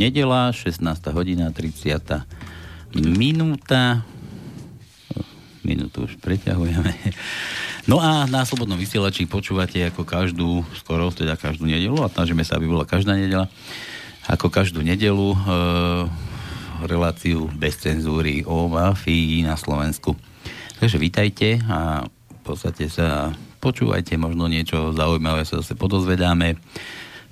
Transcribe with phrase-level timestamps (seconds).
[0.00, 0.80] Nedela, 16.
[1.12, 2.24] hodina, 30.
[2.96, 4.00] minúta.
[5.60, 6.96] Minútu už preťahujeme.
[7.84, 12.56] No a na Slobodnom vysielači počúvate ako každú, skoro teda každú nedelu a snažíme sa,
[12.56, 13.52] aby bola každá nedela,
[14.24, 15.38] ako každú nedelu e,
[16.88, 20.16] reláciu bez cenzúry o mafii na Slovensku.
[20.80, 26.56] Takže vítajte a v podstate sa počúvajte, možno niečo zaujímavé sa zase podozvedáme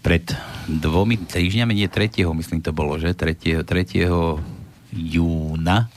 [0.01, 0.25] pred
[0.69, 2.25] dvomi týždňami, nie 3.
[2.25, 3.65] myslím to bolo, že 3.
[3.65, 4.09] 3.
[4.95, 5.91] júna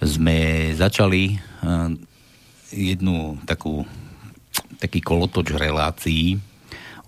[0.00, 1.90] sme začali uh,
[2.70, 3.86] jednu takú
[4.76, 6.36] taký kolotoč relácií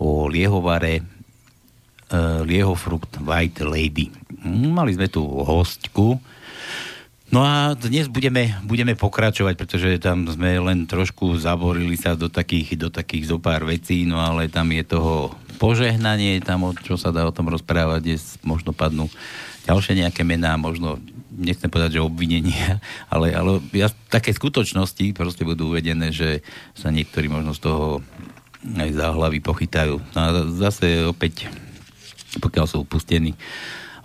[0.01, 4.09] o liehovare uh, liehofrukt White Lady.
[4.49, 6.17] Mali sme tu hostku,
[7.29, 12.81] No a dnes budeme, budeme pokračovať, pretože tam sme len trošku zaborili sa do takých,
[12.81, 17.27] do takých zo pár vecí, no ale tam je toho požehnanie, tam čo sa dá
[17.27, 19.11] o tom rozprávať, dnes možno padnú
[19.69, 20.97] ďalšie nejaké mená, možno
[21.35, 22.81] nechcem povedať, že obvinenia,
[23.13, 26.41] ale, ale ja, také skutočnosti proste budú uvedené, že
[26.73, 28.01] sa niektorí možno z toho
[28.65, 30.03] aj za hlavy pochytajú.
[30.15, 31.47] No a zase opäť,
[32.43, 33.39] pokiaľ sú upustení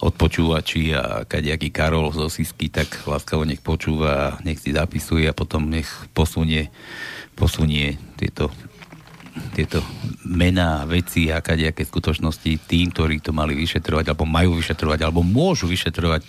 [0.03, 5.71] odpočúvači a kadejaký Karol z Osisky, tak láskavo nech počúva, nech si zapisuje a potom
[5.71, 6.67] nech posunie,
[7.39, 8.51] posunie tieto,
[9.53, 9.81] tieto
[10.25, 15.65] mená, veci a kadejaké skutočnosti tým, ktorí to mali vyšetrovať, alebo majú vyšetrovať, alebo môžu
[15.65, 16.21] vyšetrovať,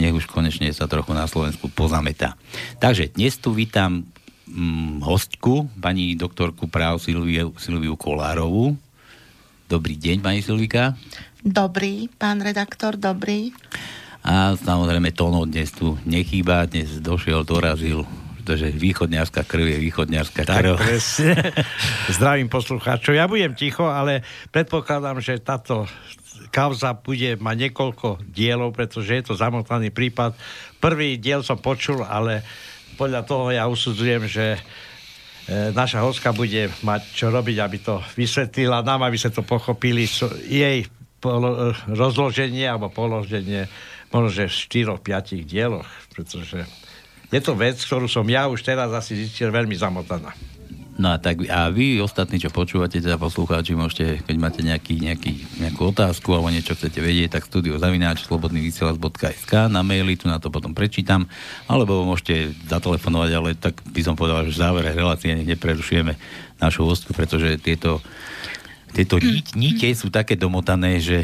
[0.00, 2.34] nech už konečne sa trochu na Slovensku pozametá.
[2.80, 4.08] Takže dnes tu vítam
[4.48, 8.76] hm, hostku, pani doktorku práv Silviu, Silviu Kolárovú.
[9.66, 10.96] Dobrý deň, pani Silvika.
[11.42, 13.52] Dobrý, pán redaktor, dobrý.
[14.26, 18.02] A samozrejme Tono dnes tu nechýba, dnes došiel, dorazil,
[18.46, 20.78] pretože východňarská krv je východňarská krv.
[20.78, 21.34] Tak, presne.
[22.14, 23.18] Zdravím poslucháčov.
[23.18, 24.22] Ja budem ticho, ale
[24.54, 25.90] predpokladám, že táto
[26.54, 30.38] kauza bude mať niekoľko dielov, pretože je to zamotaný prípad.
[30.78, 32.46] Prvý diel som počul, ale
[32.94, 34.60] podľa toho ja usudzujem, že e,
[35.74, 40.06] naša hostka bude mať čo robiť, aby to vysvetlila nám, aby sa to pochopili.
[40.46, 40.86] Jej
[41.18, 43.66] polo, rozloženie alebo položenie
[44.14, 46.62] možno, že v 4-5 dieloch, pretože
[47.30, 50.34] je to vec, ktorú som ja už teraz asi zistil veľmi zamotaná.
[50.96, 55.60] No a tak a vy ostatní, čo počúvate, teda poslucháči, môžete, keď máte nejaký, nejaký,
[55.60, 60.48] nejakú otázku alebo niečo chcete vedieť, tak studio zavináč slobodnyvysielac.sk na maili, tu na to
[60.48, 61.28] potom prečítam,
[61.68, 66.16] alebo môžete zatelefonovať, ale tak by som povedal, že v závere relácie neprerušujeme
[66.64, 68.00] našu hostku, pretože tieto
[68.96, 69.20] tieto
[69.52, 71.20] níte sú také domotané, že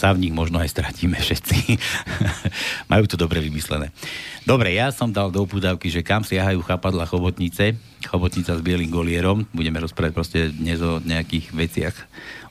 [0.00, 1.76] sa v nich možno aj stratíme všetci.
[2.92, 3.92] Majú to dobre vymyslené.
[4.48, 7.76] Dobre, ja som dal do upúdavky, že kam siahajú chapadla chobotnice.
[8.08, 9.44] Chobotnica s bielým golierom.
[9.52, 11.96] Budeme rozprávať proste dnes o nejakých veciach,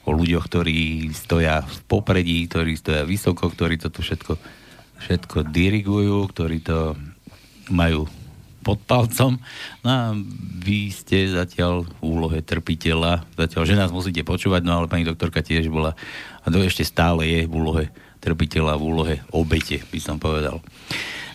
[0.06, 4.38] o ľuďoch, ktorí stoja v popredí, ktorí stoja vysoko, ktorí to všetko,
[5.10, 6.94] všetko dirigujú, ktorí to
[7.74, 8.06] majú
[8.62, 9.40] pod palcom.
[9.84, 10.14] No a
[10.60, 15.40] vy ste zatiaľ v úlohe trpiteľa, zatiaľ, že nás musíte počúvať, no ale pani doktorka
[15.40, 15.96] tiež bola,
[16.44, 17.86] a to ešte stále je v úlohe
[18.20, 20.60] trpiteľa, v úlohe obete, by som povedal.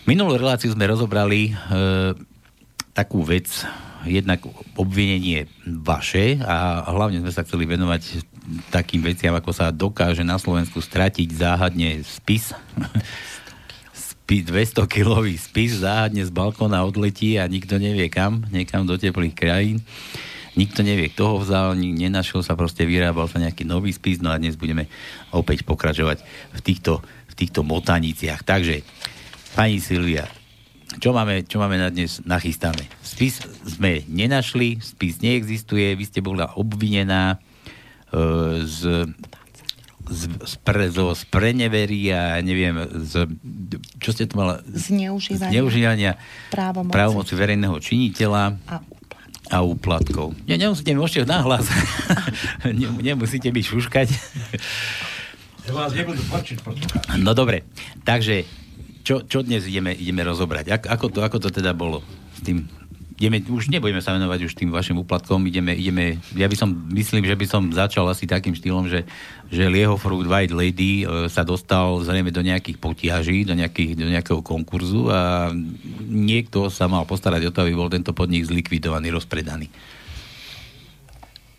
[0.05, 1.53] Minulú reláciu sme rozobrali e,
[2.93, 3.49] takú vec,
[4.05, 4.45] jednak
[4.77, 8.21] obvinenie vaše a hlavne sme sa chceli venovať
[8.69, 12.53] takým veciam, ako sa dokáže na Slovensku stratiť záhadne spis
[14.25, 19.85] 200 kilový spis záhadne z balkóna odletí a nikto nevie kam, niekam do teplých krajín.
[20.55, 24.39] Nikto nevie, kto ho vzal, nenašiel sa, proste vyrábal sa nejaký nový spis, no a
[24.39, 24.87] dnes budeme
[25.35, 26.23] opäť pokračovať
[26.55, 28.39] v týchto, v týchto motaniciach.
[28.41, 28.81] Takže,
[29.51, 30.23] pani Silvia,
[30.95, 32.87] čo máme, čo máme na dnes nachystané?
[33.03, 37.37] Spis sme nenašli, spis neexistuje, vy ste bola obvinená e,
[38.63, 39.11] z
[40.05, 43.25] z, z, pre, zo spreneveria, neviem, z,
[43.97, 44.61] čo ste to mala?
[44.69, 46.11] Zneužívania, zneužívania
[46.53, 46.93] právomoci.
[46.93, 48.75] právomoci verejného činiteľa a
[49.53, 50.33] a úplatkov.
[50.49, 51.69] Nie, nemusíte, môžete nahlas.
[53.05, 54.07] nemusíte byť šuškať.
[55.69, 56.61] Ja vás nebudú počuť,
[57.21, 57.61] No dobre,
[58.01, 58.45] takže
[59.05, 60.81] čo, čo dnes ideme, ideme rozobrať?
[60.81, 62.01] Ako, ako, to, ako to teda bolo
[62.33, 62.65] s tým
[63.15, 67.23] ideme, už nebudeme sa venovať už tým vašim úplatkom, ideme, ideme, ja by som, myslím,
[67.23, 69.07] že by som začal asi takým štýlom, že,
[69.47, 74.11] že Lieho Fruit White Lady e, sa dostal zrejme do nejakých potiaží, do, nejakých, do
[74.11, 75.47] nejakého konkurzu a
[76.03, 79.71] niekto sa mal postarať o to, aby bol tento podnik zlikvidovaný, rozpredaný.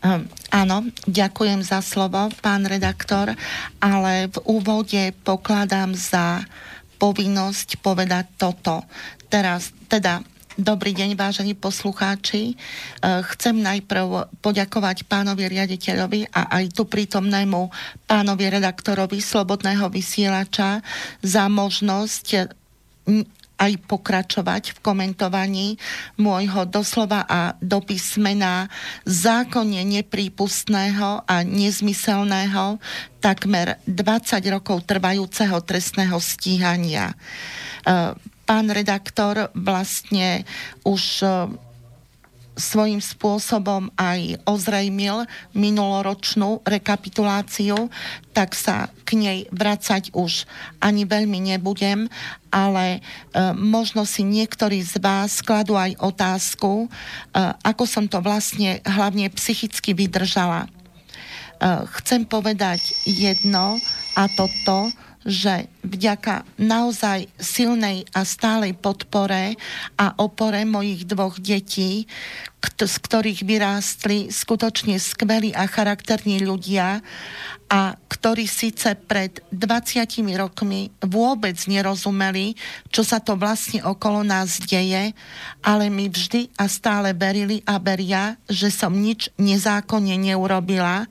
[0.05, 3.32] Um, áno, ďakujem za slovo, pán redaktor,
[3.81, 6.44] ale v úvode pokladám za
[7.00, 8.85] povinnosť povedať toto.
[9.32, 10.20] Teraz, teda
[10.56, 12.43] Dobrý deň, vážení poslucháči.
[12.49, 12.55] E,
[13.37, 17.69] chcem najprv poďakovať pánovi riaditeľovi a aj tu prítomnému
[18.08, 20.81] pánovi redaktorovi Slobodného vysielača
[21.20, 22.56] za možnosť
[23.61, 25.76] aj pokračovať v komentovaní
[26.17, 28.73] môjho doslova a do písmena
[29.05, 32.81] zákonne neprípustného a nezmyselného
[33.20, 37.17] takmer 20 rokov trvajúceho trestného stíhania e,
[38.46, 40.46] pán redaktor vlastne
[40.87, 41.28] už e,
[42.56, 47.93] svojím spôsobom aj ozrejmil minuloročnú rekapituláciu,
[48.32, 50.48] tak sa k nej vracať už
[50.81, 52.08] ani veľmi nebudem,
[52.48, 53.00] ale e,
[53.52, 56.88] možno si niektorí z vás skladú aj otázku, e,
[57.60, 60.64] ako som to vlastne hlavne psychicky vydržala.
[60.64, 60.69] E,
[62.00, 63.76] chcem povedať jedno
[64.16, 64.88] a toto,
[65.26, 69.58] že vďaka naozaj silnej a stálej podpore
[69.99, 72.06] a opore mojich dvoch detí,
[72.67, 77.02] z ktorých vyrástli skutočne skvelí a charakterní ľudia
[77.67, 80.06] a ktorí síce pred 20
[80.38, 82.55] rokmi vôbec nerozumeli,
[82.94, 85.11] čo sa to vlastne okolo nás deje,
[85.62, 91.11] ale mi vždy a stále verili a veria, že som nič nezákonne neurobila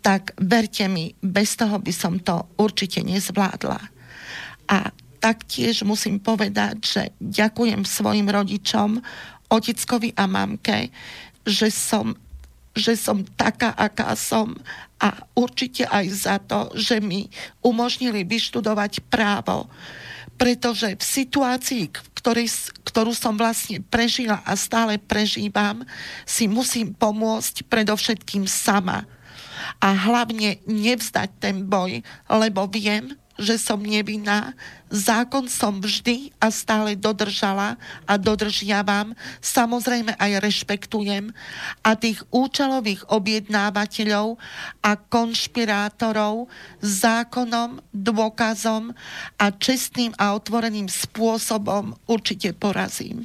[0.00, 3.80] tak verte mi, bez toho by som to určite nezvládla.
[4.70, 4.78] A
[5.20, 9.04] taktiež musím povedať, že ďakujem svojim rodičom,
[9.52, 10.88] oteckovi a mamke,
[11.44, 12.16] že som,
[12.72, 14.56] že som taká, aká som
[15.00, 17.28] a určite aj za to, že mi
[17.60, 19.68] umožnili vyštudovať právo.
[20.40, 22.48] Pretože v situácii, ktorý,
[22.88, 25.84] ktorú som vlastne prežila a stále prežívam,
[26.24, 29.04] si musím pomôcť predovšetkým sama
[29.80, 34.52] a hlavne nevzdať ten boj, lebo viem, že som nevinná.
[34.92, 39.16] Zákon som vždy a stále dodržala a dodržiavam.
[39.40, 41.32] Samozrejme aj rešpektujem.
[41.80, 44.36] A tých účelových objednávateľov
[44.84, 46.52] a konšpirátorov
[46.84, 48.92] zákonom, dôkazom
[49.40, 53.24] a čestným a otvoreným spôsobom určite porazím.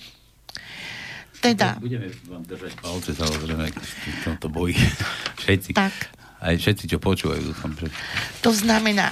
[1.43, 1.77] Teda.
[1.77, 4.79] Budeme vám držať palce samozrejme v tomto boji.
[5.43, 5.77] Všetci.
[5.77, 5.93] Tak
[6.45, 7.41] aj všetci, čo počúvajú.
[7.49, 7.89] Dúfam, že...
[8.45, 9.09] To znamená,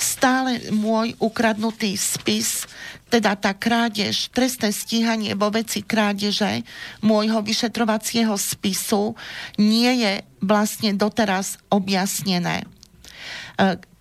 [0.00, 2.64] stále môj ukradnutý spis,
[3.12, 6.64] teda tá krádež, trestné stíhanie vo veci krádeže
[7.04, 9.12] môjho vyšetrovacieho spisu
[9.60, 12.64] nie je vlastne doteraz objasnené.
[12.64, 12.66] E,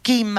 [0.02, 0.34] kým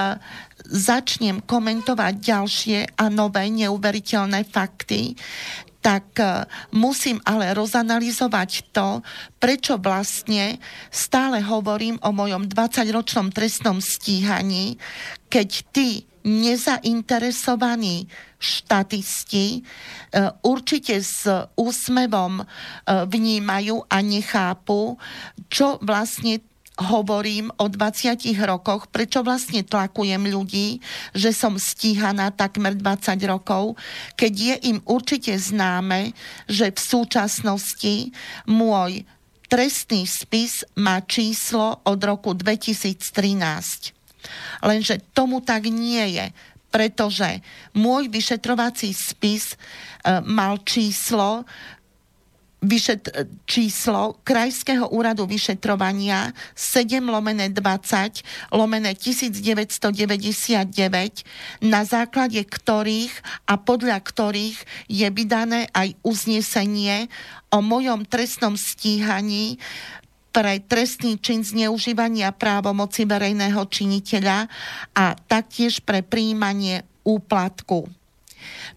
[0.63, 5.15] začnem komentovať ďalšie a nové neuveriteľné fakty,
[5.83, 9.03] tak e, musím ale rozanalizovať to,
[9.37, 10.57] prečo vlastne
[10.87, 14.79] stále hovorím o mojom 20-ročnom trestnom stíhaní,
[15.27, 18.07] keď tí nezainteresovaní
[18.39, 19.61] štatisti e,
[20.47, 21.27] určite s
[21.59, 22.43] úsmevom e,
[22.87, 24.95] vnímajú a nechápu,
[25.51, 26.39] čo vlastne
[26.73, 28.17] hovorím o 20
[28.49, 30.81] rokoch, prečo vlastne tlakujem ľudí,
[31.13, 33.77] že som stíhaná takmer 20 rokov,
[34.17, 36.17] keď je im určite známe,
[36.49, 38.09] že v súčasnosti
[38.49, 39.05] môj
[39.45, 43.93] trestný spis má číslo od roku 2013.
[44.65, 46.25] Lenže tomu tak nie je,
[46.73, 47.45] pretože
[47.77, 49.55] môj vyšetrovací spis e,
[50.25, 51.45] mal číslo
[52.63, 53.11] vyšet,
[53.43, 60.71] číslo Krajského úradu vyšetrovania 7 lomené 20 lomené 1999,
[61.67, 63.13] na základe ktorých
[63.51, 67.11] a podľa ktorých je vydané aj uznesenie
[67.51, 69.59] o mojom trestnom stíhaní
[70.33, 74.49] pre trestný čin zneužívania právomoci verejného činiteľa
[74.97, 78.02] a taktiež pre príjmanie úplatku.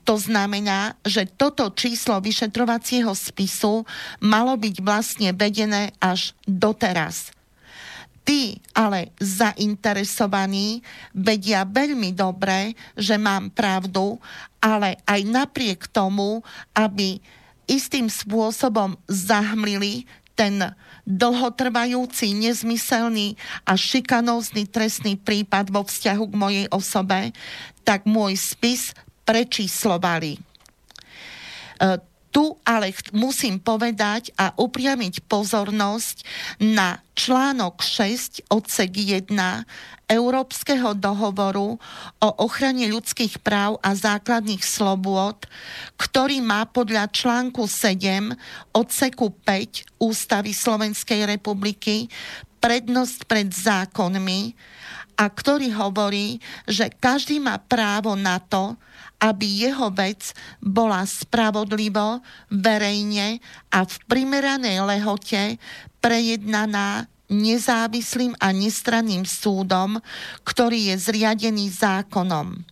[0.04, 3.87] To znamená, že toto číslo vyšetrovacieho spisu
[4.23, 7.35] malo byť vlastne vedené až doteraz.
[8.26, 10.82] Tí ale zainteresovaní
[11.14, 14.18] vedia veľmi dobre, že mám pravdu,
[14.58, 16.42] ale aj napriek tomu,
[16.75, 17.23] aby
[17.70, 20.58] istým spôsobom zahmlili ten
[21.06, 27.30] dlhotrvajúci, nezmyselný a šikanózny trestný prípad vo vzťahu k mojej osobe,
[27.87, 28.90] tak môj spis
[29.26, 30.38] prečíslovali.
[30.38, 30.40] E,
[32.37, 36.21] tu ale musím povedať a upriamiť pozornosť
[36.61, 39.33] na článok 6 odsek 1
[40.04, 41.80] Európskeho dohovoru
[42.21, 45.49] o ochrane ľudských práv a základných slobôd,
[45.97, 48.37] ktorý má podľa článku 7
[48.76, 52.12] odseku 5 Ústavy Slovenskej republiky
[52.61, 54.52] prednosť pred zákonmi
[55.16, 58.76] a ktorý hovorí, že každý má právo na to,
[59.20, 62.20] aby jeho vec bola spravodlivo,
[62.52, 63.40] verejne
[63.73, 65.56] a v primeranej lehote
[66.04, 69.99] prejednaná nezávislým a nestranným súdom,
[70.46, 72.62] ktorý je zriadený zákonom.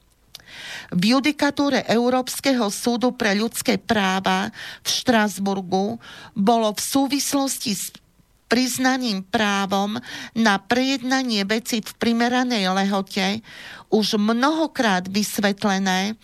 [0.95, 4.55] V judikatúre Európskeho súdu pre ľudské práva
[4.87, 5.99] v Štrasburgu
[6.39, 7.91] bolo v súvislosti s
[8.55, 9.99] priznaným právom
[10.39, 13.43] na prejednanie veci v primeranej lehote
[13.91, 16.15] už mnohokrát vysvetlené,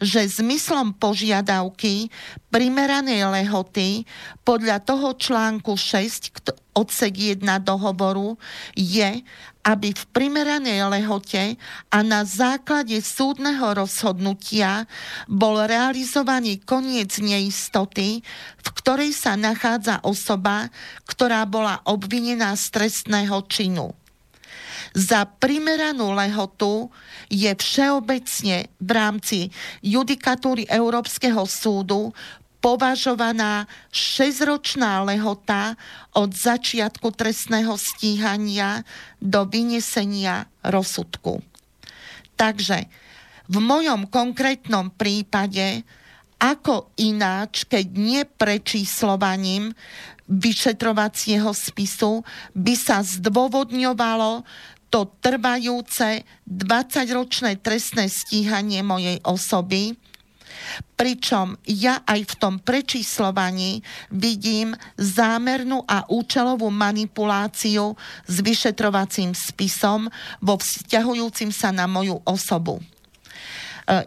[0.00, 2.08] že zmyslom požiadavky
[2.48, 4.08] primeranej lehoty
[4.42, 8.38] podľa toho článku 6 odsek 1 dohovoru
[8.78, 9.26] je,
[9.66, 11.58] aby v primeranej lehote
[11.90, 14.86] a na základe súdneho rozhodnutia
[15.26, 18.22] bol realizovaný koniec neistoty,
[18.62, 20.70] v ktorej sa nachádza osoba,
[21.04, 23.92] ktorá bola obvinená z trestného činu.
[24.96, 26.88] Za primeranú lehotu
[27.28, 29.38] je všeobecne v rámci
[29.84, 32.12] judikatúry Európskeho súdu
[32.58, 35.78] považovaná 6-ročná lehota
[36.14, 38.82] od začiatku trestného stíhania
[39.22, 41.38] do vynesenia rozsudku.
[42.34, 42.90] Takže
[43.48, 45.86] v mojom konkrétnom prípade,
[46.38, 49.74] ako ináč, keď nie prečíslovaním
[50.28, 54.44] vyšetrovacieho spisu, by sa zdôvodňovalo
[54.88, 59.96] to trvajúce 20-ročné trestné stíhanie mojej osoby,
[60.96, 63.80] pričom ja aj v tom prečíslovaní
[64.12, 67.94] vidím zámernú a účelovú manipuláciu
[68.26, 70.10] s vyšetrovacím spisom
[70.42, 72.80] vo vzťahujúcim sa na moju osobu.
[72.80, 72.84] E,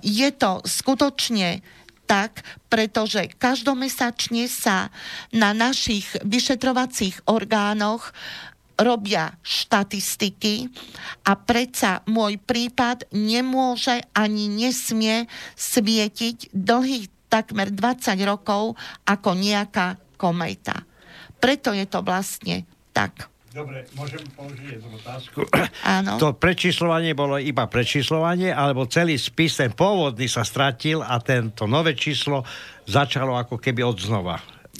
[0.04, 1.64] je to skutočne
[2.06, 4.92] tak, pretože každomesačne sa
[5.32, 8.12] na našich vyšetrovacích orgánoch
[8.82, 10.68] robia štatistiky
[11.26, 18.76] a predsa môj prípad nemôže ani nesmie svietiť dlhých takmer 20 rokov
[19.08, 20.84] ako nejaká kometa.
[21.42, 23.32] Preto je to vlastne tak.
[23.52, 25.44] Dobre, môžem položiť jednu otázku.
[25.84, 26.16] Áno.
[26.24, 31.92] To prečíslovanie bolo iba prečíslovanie, alebo celý spis, ten pôvodný sa stratil a tento nové
[31.92, 32.48] číslo
[32.88, 34.40] začalo ako keby od znova.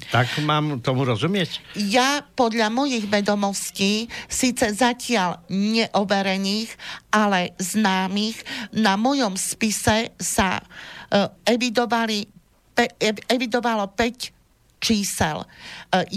[0.10, 1.62] Tak mám tomu rozumieť?
[1.78, 6.74] Ja podľa mojich vedomostí, síce zatiaľ neoverených,
[7.14, 8.42] ale známych,
[8.74, 12.26] na mojom spise sa uh, evidovali,
[12.74, 12.90] pe,
[13.30, 14.42] evidovalo 5
[14.82, 15.46] čísel.
[15.46, 15.48] E,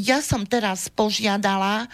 [0.00, 1.86] ja som teraz požiadala e,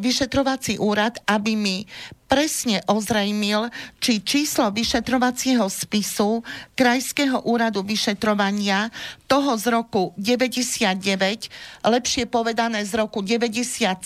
[0.00, 1.84] vyšetrovací úrad, aby mi
[2.28, 6.44] presne ozrejmil, či číslo vyšetrovacieho spisu
[6.76, 8.92] Krajského úradu vyšetrovania
[9.26, 11.48] toho z roku 99,
[11.82, 14.04] lepšie povedané z roku 97,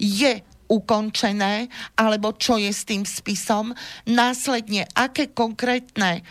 [0.00, 0.32] je
[0.68, 3.72] ukončené, alebo čo je s tým spisom,
[4.04, 6.22] následne aké konkrétne e,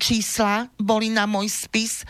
[0.00, 2.08] čísla boli na môj spis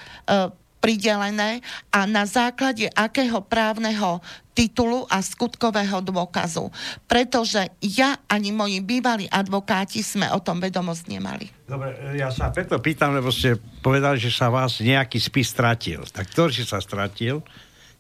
[0.87, 4.23] pridelené a na základe akého právneho
[4.55, 6.71] titulu a skutkového dôkazu.
[7.11, 11.51] Pretože ja ani moji bývalí advokáti sme o tom vedomosť nemali.
[11.67, 16.07] Dobre, ja sa preto pýtam, lebo ste povedali, že sa vás nejaký spis stratil.
[16.07, 17.43] Tak ktorý sa stratil?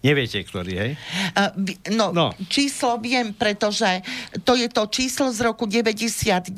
[0.04, 0.92] Neviete, ktorý, hej?
[1.90, 4.04] No, no, číslo viem, pretože
[4.44, 6.52] to je to číslo z roku 99,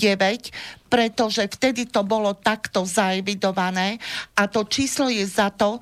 [0.90, 4.02] pretože vtedy to bolo takto zaevidované
[4.36, 5.80] a to číslo je za to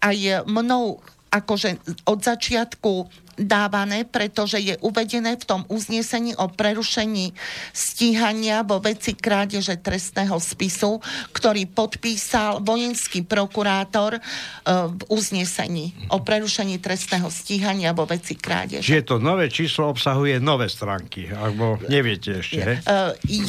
[0.00, 0.98] aj mnou
[1.34, 7.34] akože od začiatku dávané, pretože je uvedené v tom uznesení o prerušení
[7.74, 11.02] stíhania vo veci krádeže trestného spisu,
[11.34, 14.20] ktorý podpísal vojenský prokurátor e,
[14.86, 18.86] v uznesení o prerušení trestného stíhania vo veci krádeže.
[18.86, 22.74] Čiže to nové číslo obsahuje nové stránky, alebo neviete ešte, he?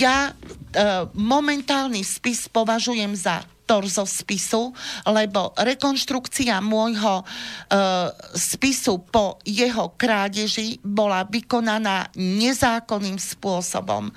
[0.02, 4.72] Ja e, momentálny spis považujem za torzo spisu,
[5.10, 7.24] lebo rekonštrukcia môjho e,
[8.38, 14.14] spisu po jeho krádeži bola vykonaná nezákonným spôsobom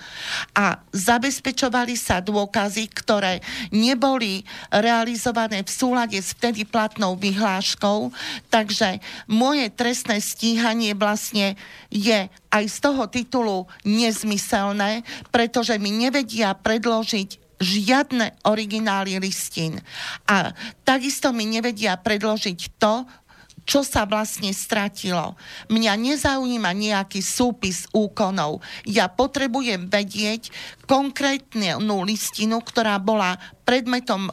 [0.53, 3.41] a zabezpečovali sa dôkazy, ktoré
[3.73, 8.13] neboli realizované v súlade s vtedy platnou vyhláškou,
[8.53, 11.57] takže moje trestné stíhanie vlastne
[11.89, 15.03] je aj z toho titulu nezmyselné,
[15.33, 19.83] pretože mi nevedia predložiť žiadne originály listín.
[20.31, 20.55] A
[20.87, 23.05] takisto mi nevedia predložiť to,
[23.69, 25.37] čo sa vlastne stratilo.
[25.69, 28.65] Mňa nezaujíma nejaký súpis úkonov.
[28.89, 30.49] Ja potrebujem vedieť
[30.89, 33.37] konkrétnu listinu, ktorá bola
[33.69, 34.33] predmetom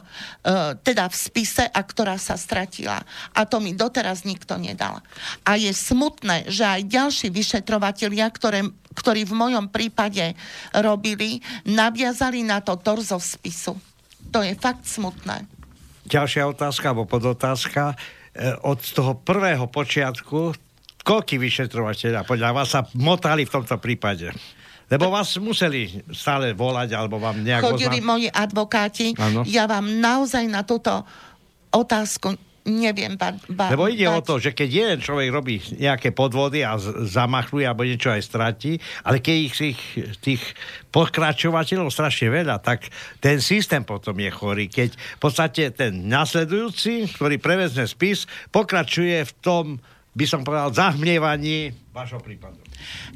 [0.80, 3.04] teda v spise a ktorá sa stratila.
[3.36, 5.04] A to mi doteraz nikto nedal.
[5.44, 8.64] A je smutné, že aj ďalší vyšetrovatelia, ktoré,
[8.96, 10.32] ktorí v mojom prípade
[10.72, 13.76] robili, naviazali na to torzo spisu.
[14.32, 15.44] To je fakt smutné
[16.06, 17.98] ďalšia otázka, alebo podotázka.
[18.36, 20.52] E, od toho prvého počiatku,
[21.00, 24.28] koľký vyšetrovateľa podľa vás sa motali v tomto prípade?
[24.86, 27.64] Lebo vás museli stále volať, alebo vám nejak...
[27.64, 28.10] Chodili oznam...
[28.12, 29.06] moji advokáti.
[29.18, 29.42] Ano.
[29.48, 31.02] Ja vám naozaj na túto
[31.74, 34.16] otázku neviem ba, ba, Lebo ide bať.
[34.18, 38.76] o to, že keď jeden človek robí nejaké podvody a z- alebo niečo aj stratí,
[39.06, 39.80] ale keď ich tých,
[40.20, 40.42] tých
[40.90, 42.90] pokračovateľov strašne veľa, tak
[43.22, 44.66] ten systém potom je chorý.
[44.66, 49.64] Keď v podstate ten nasledujúci, ktorý prevezne spis, pokračuje v tom,
[50.16, 52.58] by som povedal, zahmlievaní vašho prípadu.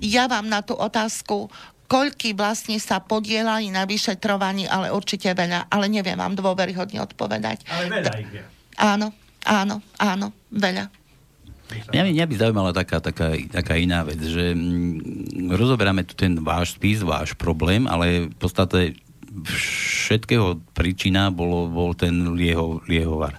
[0.01, 1.51] Ja vám na tú otázku
[1.91, 7.67] koľky vlastne sa podielali na vyšetrovaní, ale určite veľa, ale neviem vám dôveryhodne odpovedať.
[7.67, 8.43] Ale veľa ich je.
[8.79, 9.11] Áno,
[9.47, 10.91] Áno, áno, veľa.
[11.71, 16.75] Mňa, mňa by zaujímala taká, taká, taká iná vec, že mm, rozoberáme tu ten váš
[16.75, 18.99] spis, váš problém, ale v podstate
[20.11, 23.39] všetkého príčina bolo, bol ten lieho, liehovar.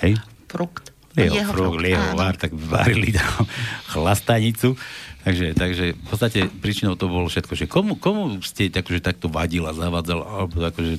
[0.00, 0.16] Hej?
[0.48, 0.96] Frukt.
[1.12, 3.44] Lieho, Jeho frukt, liehovar, tak varili tam
[3.92, 4.78] chlastanicu.
[5.20, 9.76] Takže, takže v podstate príčinou to bolo všetko, že komu, komu ste akože takto vadila,
[9.76, 10.96] zavadzala, alebo akože...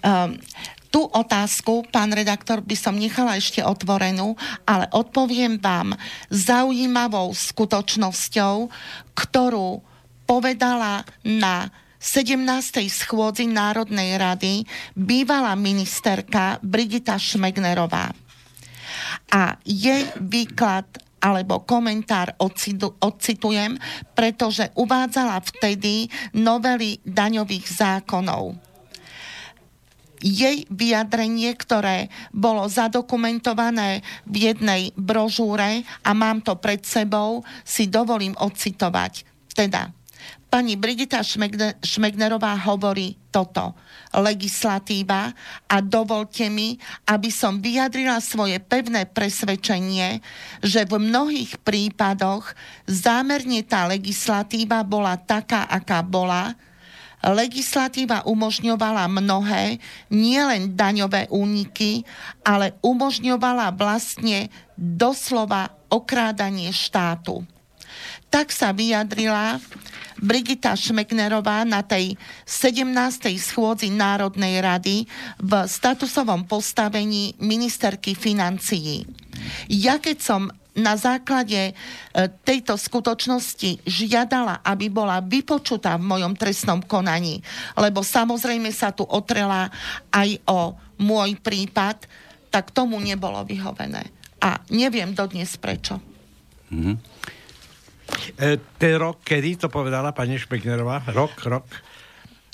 [0.00, 0.40] Um,
[0.92, 4.36] tú otázku, pán redaktor, by som nechala ešte otvorenú,
[4.68, 5.96] ale odpoviem vám
[6.28, 8.68] zaujímavou skutočnosťou,
[9.16, 9.80] ktorú
[10.28, 12.44] povedala na 17.
[12.92, 18.12] schôdzi Národnej rady bývalá ministerka Brigita Šmegnerová.
[19.32, 20.84] A jej výklad
[21.22, 22.34] alebo komentár
[22.98, 23.78] odcitujem,
[24.18, 28.71] pretože uvádzala vtedy novely daňových zákonov
[30.22, 38.38] jej vyjadrenie, ktoré bolo zadokumentované v jednej brožúre a mám to pred sebou, si dovolím
[38.38, 39.26] odcitovať.
[39.52, 39.92] Teda,
[40.48, 41.20] pani Brigita
[41.82, 43.76] Šmegnerová hovorí toto.
[44.12, 45.32] Legislatíva
[45.66, 46.76] a dovolte mi,
[47.08, 50.20] aby som vyjadrila svoje pevné presvedčenie,
[50.60, 52.52] že v mnohých prípadoch
[52.84, 56.52] zámerne tá legislatíva bola taká, aká bola,
[57.22, 59.78] legislatíva umožňovala mnohé,
[60.10, 62.02] nielen daňové úniky,
[62.42, 67.46] ale umožňovala vlastne doslova okrádanie štátu.
[68.32, 69.62] Tak sa vyjadrila
[70.22, 72.14] Brigita Šmeknerová na tej
[72.46, 72.88] 17.
[73.42, 74.96] schôdzi Národnej rady
[75.42, 79.02] v statusovom postavení ministerky financií.
[79.66, 81.72] Ja keď som na základe e,
[82.44, 87.44] tejto skutočnosti žiadala, aby bola vypočutá v mojom trestnom konaní,
[87.76, 89.68] lebo samozrejme sa tu otrela
[90.08, 92.08] aj o môj prípad,
[92.48, 94.08] tak tomu nebolo vyhovené.
[94.40, 96.00] A neviem dodnes prečo.
[96.72, 96.96] Mm-hmm.
[98.40, 101.04] E, ten rok, kedy to povedala pani Špeknerová?
[101.12, 101.66] Rok, rok?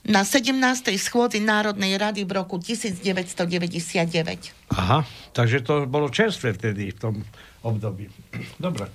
[0.08, 0.56] Na 17.
[0.96, 4.72] schôdzi Národnej rady v roku 1999.
[4.72, 5.04] Aha,
[5.34, 7.14] takže to bolo čerstvé vtedy v tom
[7.62, 8.10] období.
[8.60, 8.86] Dobre.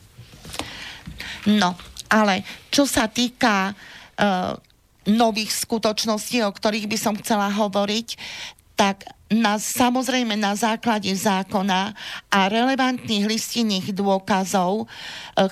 [1.49, 1.76] No,
[2.08, 4.56] ale čo sa týka uh,
[5.10, 8.15] nových skutočností, o ktorých by som chcela hovoriť,
[8.80, 11.93] tak na, samozrejme na základe zákona
[12.30, 14.88] a relevantných listinných dôkazov uh,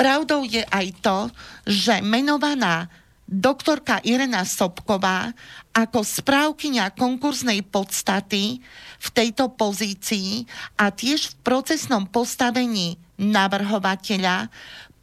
[0.00, 1.28] Pravdou je aj to,
[1.68, 2.88] že menovaná
[3.28, 5.36] doktorka Irena Sobková
[5.76, 8.64] ako správkyňa konkurznej podstaty
[8.96, 10.48] v tejto pozícii
[10.80, 14.48] a tiež v procesnom postavení navrhovateľa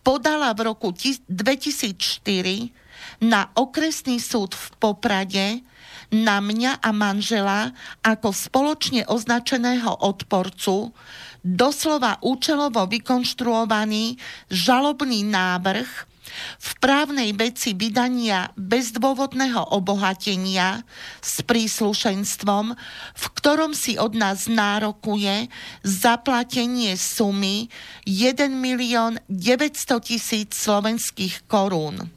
[0.02, 1.30] podala v roku 2004
[3.22, 5.62] na okresný súd v Poprade
[6.10, 7.70] na mňa a manžela
[8.02, 10.90] ako spoločne označeného odporcu
[11.48, 14.20] doslova účelovo vykonštruovaný
[14.52, 15.88] žalobný návrh
[16.60, 20.84] v právnej veci vydania bezdôvodného obohatenia
[21.24, 22.76] s príslušenstvom,
[23.16, 25.48] v ktorom si od nás nárokuje
[25.88, 27.72] zaplatenie sumy
[28.06, 32.12] 1 milión 900 tisíc slovenských korún.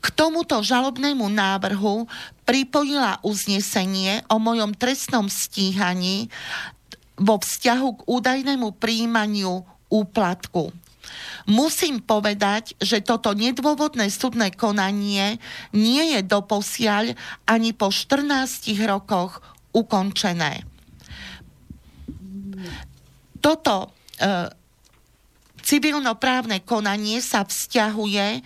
[0.00, 2.06] K tomuto žalobnému návrhu
[2.46, 6.30] pripojila uznesenie o mojom trestnom stíhaní
[7.16, 10.72] vo vzťahu k údajnému príjmaniu úplatku.
[11.46, 15.38] Musím povedať, že toto nedôvodné súdne konanie
[15.70, 17.14] nie je doposiaľ
[17.46, 18.26] ani po 14
[18.82, 19.38] rokoch
[19.70, 20.66] ukončené.
[23.38, 23.88] Toto e,
[25.66, 28.38] Civilnoprávne konanie sa vzťahuje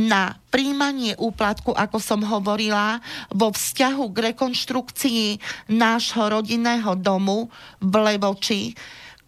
[0.00, 2.96] na príjmanie úplatku, ako som hovorila,
[3.28, 5.24] vo vzťahu k rekonštrukcii
[5.68, 8.72] nášho rodinného domu v Levoči,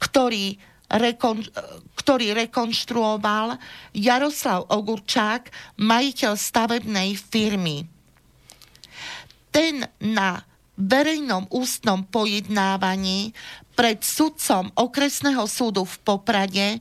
[0.01, 0.57] ktorý
[0.89, 1.45] rekon,
[2.01, 3.61] ktorý rekonštruoval
[3.93, 5.53] Jaroslav Ogurčák,
[5.85, 7.85] majiteľ stavebnej firmy.
[9.53, 10.41] Ten na
[10.81, 13.37] verejnom ústnom pojednávaní
[13.75, 16.79] pred sudcom okresného súdu v Poprade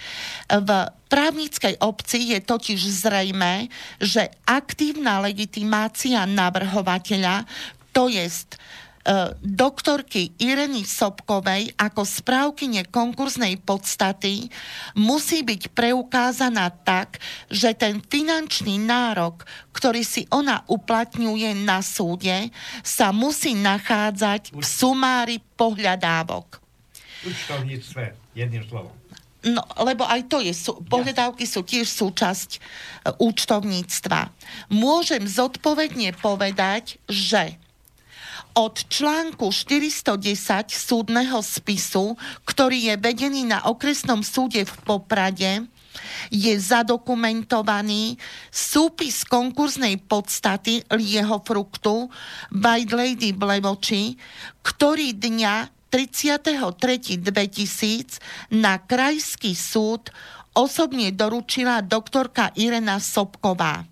[0.50, 0.70] V
[1.12, 3.68] právnickej obci je totiž zrejme,
[4.00, 7.44] že aktívna legitimácia navrhovateľa,
[7.92, 8.56] to jest
[9.02, 14.46] E, doktorky Ireny Sobkovej ako správkyne konkurznej podstaty
[14.94, 17.18] musí byť preukázaná tak,
[17.50, 19.42] že ten finančný nárok,
[19.74, 22.54] ktorý si ona uplatňuje na súde,
[22.86, 26.62] sa musí nachádzať v sumári pohľadávok.
[27.26, 29.01] Účtovníctve, jedným slovom.
[29.42, 32.60] No, lebo aj to je, sú, pohľadávky sú tiež súčasť e,
[33.18, 34.30] účtovníctva.
[34.70, 37.58] Môžem zodpovedne povedať, že
[38.54, 40.38] od článku 410
[40.70, 45.66] súdneho spisu, ktorý je vedený na okresnom súde v Poprade,
[46.32, 48.16] je zadokumentovaný
[48.48, 52.08] súpis konkurznej podstaty jeho fruktu
[52.54, 54.16] White Lady Blevoči,
[54.64, 60.08] ktorý dňa 33.2000 na krajský súd
[60.56, 63.92] osobne doručila doktorka Irena Sobková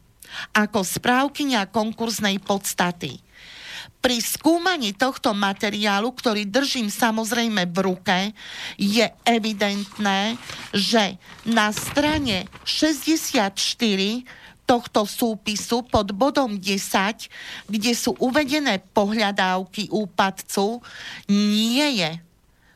[0.54, 3.20] ako správkynia konkurznej podstaty.
[4.00, 8.32] Pri skúmaní tohto materiálu, ktorý držím samozrejme v ruke,
[8.80, 10.40] je evidentné,
[10.72, 13.52] že na strane 64
[14.70, 17.26] tohto súpisu pod bodom 10,
[17.66, 20.78] kde sú uvedené pohľadávky úpadcu,
[21.26, 22.22] nie je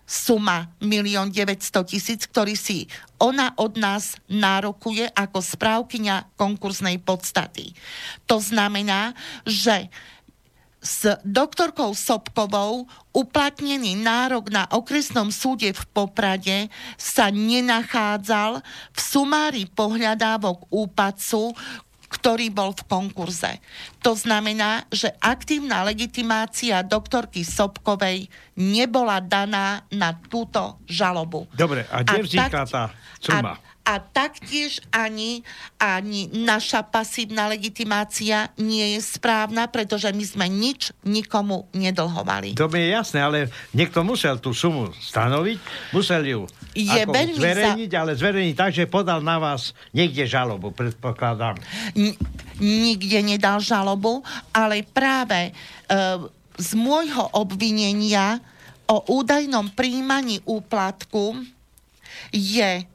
[0.10, 2.90] suma 1 900 tisíc, ktorý si
[3.22, 7.72] ona od nás nárokuje ako správkyňa konkursnej podstaty.
[8.26, 9.16] To znamená,
[9.48, 9.88] že
[10.84, 16.68] s doktorkou Sobkovou uplatnený nárok na okresnom súde v Poprade
[17.00, 18.60] sa nenachádzal
[18.92, 21.56] v sumári pohľadávok úpadcu,
[22.12, 23.58] ktorý bol v konkurze.
[24.06, 31.50] To znamená, že aktívna legitimácia doktorky Sobkovej nebola daná na túto žalobu.
[31.58, 32.84] Dobre, a kde vznikla tá
[33.18, 33.58] suma?
[33.58, 35.44] A, a taktiež ani,
[35.76, 42.56] ani naša pasívna legitimácia nie je správna, pretože my sme nič nikomu nedlhovali.
[42.56, 45.60] To mi je jasné, ale niekto musel tú sumu stanoviť,
[45.92, 46.42] musel ju
[46.74, 47.98] je ako zverejniť, za...
[48.02, 51.60] ale zverejniť tak, že podal na vás niekde žalobu, predpokladám.
[51.94, 52.18] N-
[52.58, 55.52] nikde nedal žalobu, ale práve e,
[56.58, 58.42] z môjho obvinenia
[58.90, 61.46] o údajnom príjmaní úplatku
[62.34, 62.93] je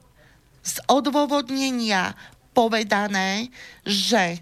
[0.69, 2.13] z odôvodnenia
[2.53, 3.49] povedané,
[3.89, 4.39] že e,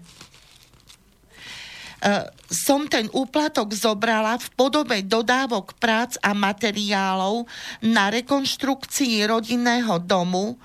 [2.51, 7.47] som ten úplatok zobrala v podobe dodávok prác a materiálov
[7.87, 10.59] na rekonštrukcii rodinného domu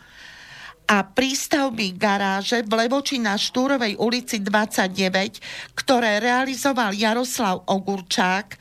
[0.92, 8.58] a prístavby garáže v Levoči na Štúrovej ulici 29, ktoré realizoval Jaroslav Ogurčák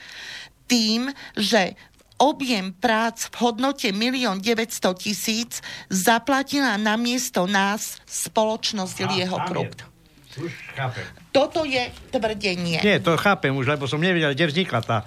[0.70, 1.76] tým, že
[2.21, 9.73] objem prác v hodnote 1 900 tisíc zaplatila na miesto nás spoločnosť Lieho Kruk.
[11.34, 12.79] Toto je tvrdenie.
[12.79, 14.97] Nie, to chápem už, lebo som nevedel, kde vznikla tá,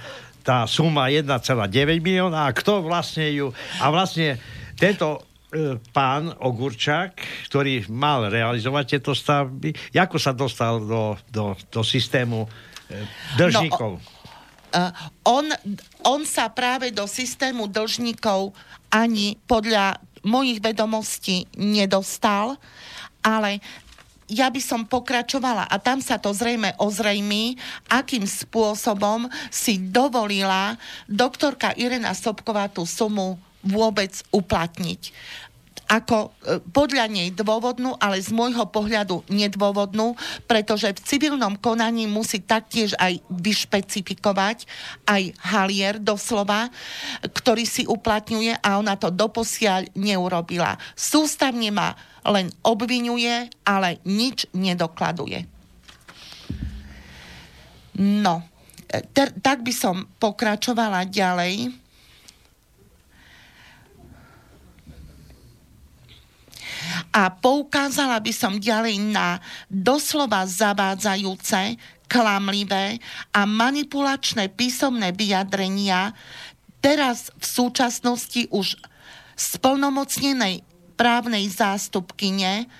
[0.44, 1.64] tá suma 1,9
[2.05, 3.48] milióna a kto vlastne ju...
[3.81, 4.37] A vlastne
[4.77, 7.16] tento e, pán Ogurčák,
[7.48, 12.48] ktorý mal realizovať tieto stavby, ako sa dostal do, do, do systému e,
[13.40, 13.96] držníkov?
[13.96, 14.13] No,
[15.23, 15.47] on,
[16.03, 18.51] on sa práve do systému dlžníkov
[18.91, 22.57] ani podľa mojich vedomostí nedostal,
[23.21, 23.61] ale
[24.25, 27.61] ja by som pokračovala a tam sa to zrejme ozrejmí,
[27.93, 35.13] akým spôsobom si dovolila doktorka Irena Sobková tú sumu vôbec uplatniť
[35.88, 40.16] ako e, podľa nej dôvodnú, ale z môjho pohľadu nedôvodnú,
[40.49, 44.64] pretože v civilnom konaní musí taktiež aj vyšpecifikovať
[45.05, 46.73] aj halier doslova,
[47.23, 50.81] ktorý si uplatňuje a ona to doposiaľ neurobila.
[50.97, 51.92] Sústavne ma
[52.25, 55.44] len obvinuje, ale nič nedokladuje.
[58.01, 58.42] No,
[58.90, 61.84] e, ter, tak by som pokračovala ďalej.
[67.15, 69.39] A poukázala by som ďalej na
[69.71, 73.01] doslova zavádzajúce, klamlivé
[73.33, 76.13] a manipulačné písomné vyjadrenia
[76.85, 78.77] teraz v súčasnosti už
[79.35, 80.63] splnomocnenej
[80.95, 82.71] právnej zástupkyne,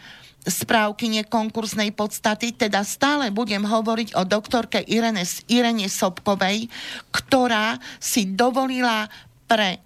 [0.45, 6.69] správkyne konkursnej podstaty, teda stále budem hovoriť o doktorke Irene, Irene Sobkovej,
[7.11, 9.09] ktorá si dovolila
[9.49, 9.81] pre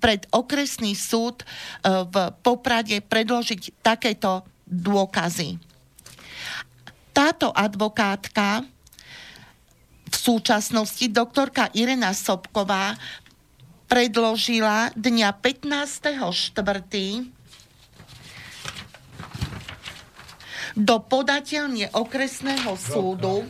[0.00, 1.44] pred okresný súd e,
[2.08, 5.60] v Poprade predložiť takéto dôkazy.
[7.12, 8.64] Táto advokátka
[10.08, 12.96] v súčasnosti doktorka Irena Sobková
[13.88, 16.56] predložila dňa 15.4.
[20.72, 23.44] do podateľne okresného súdu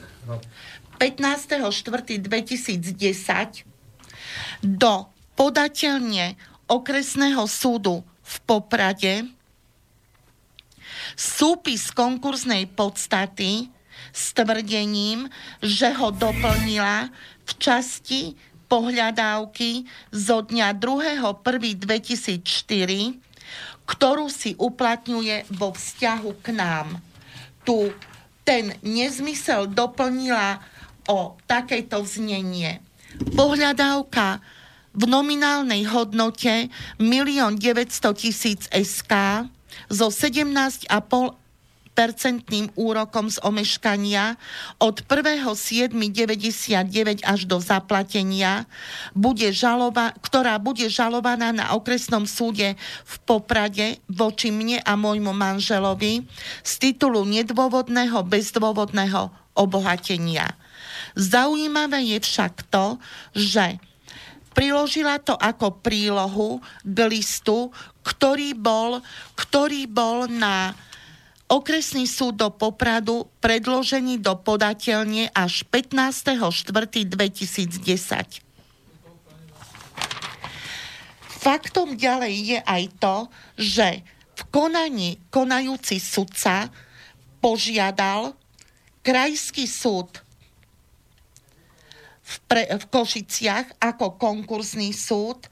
[0.98, 3.62] 15.4.2010
[4.62, 6.36] do podateľne
[6.68, 9.26] okresného súdu v Poprade
[11.16, 13.68] súpis konkurznej podstaty
[14.12, 15.28] s tvrdením,
[15.60, 17.08] že ho doplnila
[17.42, 18.36] v časti
[18.68, 23.18] pohľadávky zo dňa 2.1.2004,
[23.84, 26.96] ktorú si uplatňuje vo vzťahu k nám.
[27.68, 27.92] Tu
[28.42, 30.58] ten nezmysel doplnila
[31.06, 32.82] o takéto znenie.
[33.36, 34.40] Pohľadávka
[34.92, 36.68] v nominálnej hodnote
[37.00, 39.48] 1 900 tisíc SK
[39.88, 40.84] so 17,5
[41.92, 44.40] percentným úrokom z omeškania
[44.80, 48.64] od 1.7.99 až do zaplatenia,
[49.12, 56.24] bude žaloba, ktorá bude žalovaná na okresnom súde v Poprade voči mne a môjmu manželovi
[56.64, 60.48] z titulu nedôvodného, bezdôvodného obohatenia.
[61.12, 62.96] Zaujímavé je však to,
[63.36, 63.76] že
[64.52, 67.72] priložila to ako prílohu k listu,
[68.04, 69.00] ktorý bol,
[69.36, 70.74] ktorý bol na
[71.52, 78.40] okresný súd do Popradu predložený do podateľne až 15.4.2010.
[81.42, 83.26] Faktom ďalej je aj to,
[83.58, 86.70] že v konaní konajúci sudca
[87.42, 88.38] požiadal
[89.02, 90.22] Krajský súd
[92.46, 95.48] pre, v Košiciach ako konkursný súd.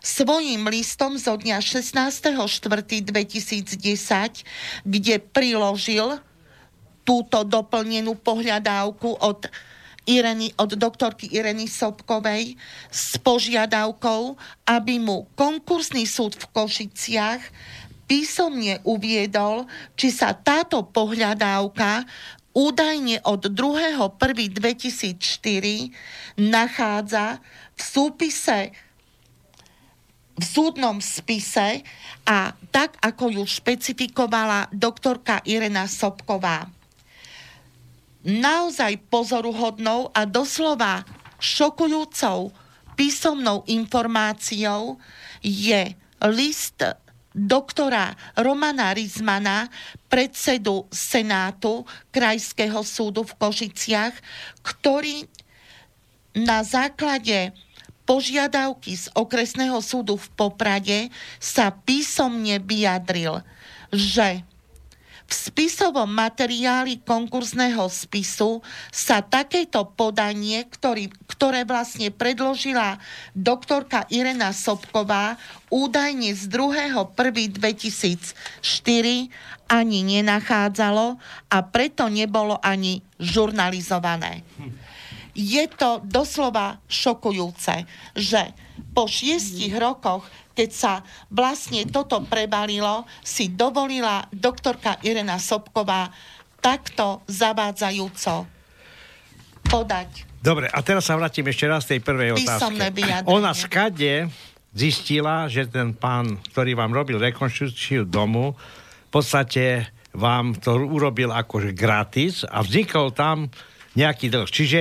[0.00, 4.44] Svojim listom zo dňa 16.4.2010,
[4.88, 6.16] kde priložil
[7.04, 9.44] túto doplnenú pohľadávku od
[10.08, 12.56] Ireny, od doktorky Ireny Sobkovej
[12.88, 17.44] s požiadavkou, aby mu konkursný súd v Košiciach
[18.08, 22.02] písomne uviedol, či sa táto pohľadávka
[22.52, 25.90] údajne od 2.1.2004
[26.38, 27.38] nachádza
[27.74, 28.70] v súpise
[30.40, 31.84] v súdnom spise
[32.24, 36.64] a tak, ako ju špecifikovala doktorka Irena Sobková.
[38.24, 41.04] Naozaj pozoruhodnou a doslova
[41.36, 42.56] šokujúcou
[42.96, 44.96] písomnou informáciou
[45.44, 45.92] je
[46.24, 46.80] list
[47.34, 49.70] doktora Romana Rizmana,
[50.10, 54.14] predsedu Senátu Krajského súdu v Košiciach,
[54.66, 55.26] ktorý
[56.34, 57.54] na základe
[58.06, 60.98] požiadavky z okresného súdu v Poprade
[61.38, 63.42] sa písomne vyjadril,
[63.94, 64.42] že
[65.30, 72.98] v spisovom materiáli konkurzného spisu sa takéto podanie, ktorý, ktoré vlastne predložila
[73.30, 75.38] doktorka Irena Sobková,
[75.70, 79.30] údajne z 2.1.2004
[79.70, 81.14] ani nenachádzalo
[81.46, 84.42] a preto nebolo ani žurnalizované.
[85.30, 87.86] Je to doslova šokujúce,
[88.18, 88.50] že
[88.90, 90.26] po šiestich rokoch
[90.60, 91.00] keď sa
[91.32, 96.12] vlastne toto prebalilo, si dovolila doktorka Irena Sobková
[96.60, 98.44] takto zavádzajúco
[99.64, 100.28] podať.
[100.44, 102.76] Dobre, a teraz sa vrátim ešte raz tej prvej otázke.
[103.24, 104.28] Ona skade
[104.76, 108.52] zistila, že ten pán, ktorý vám robil rekonštrukciu domu,
[109.08, 113.48] v podstate vám to urobil akože gratis a vznikol tam
[113.96, 114.44] nejaký dlh.
[114.44, 114.80] Čiže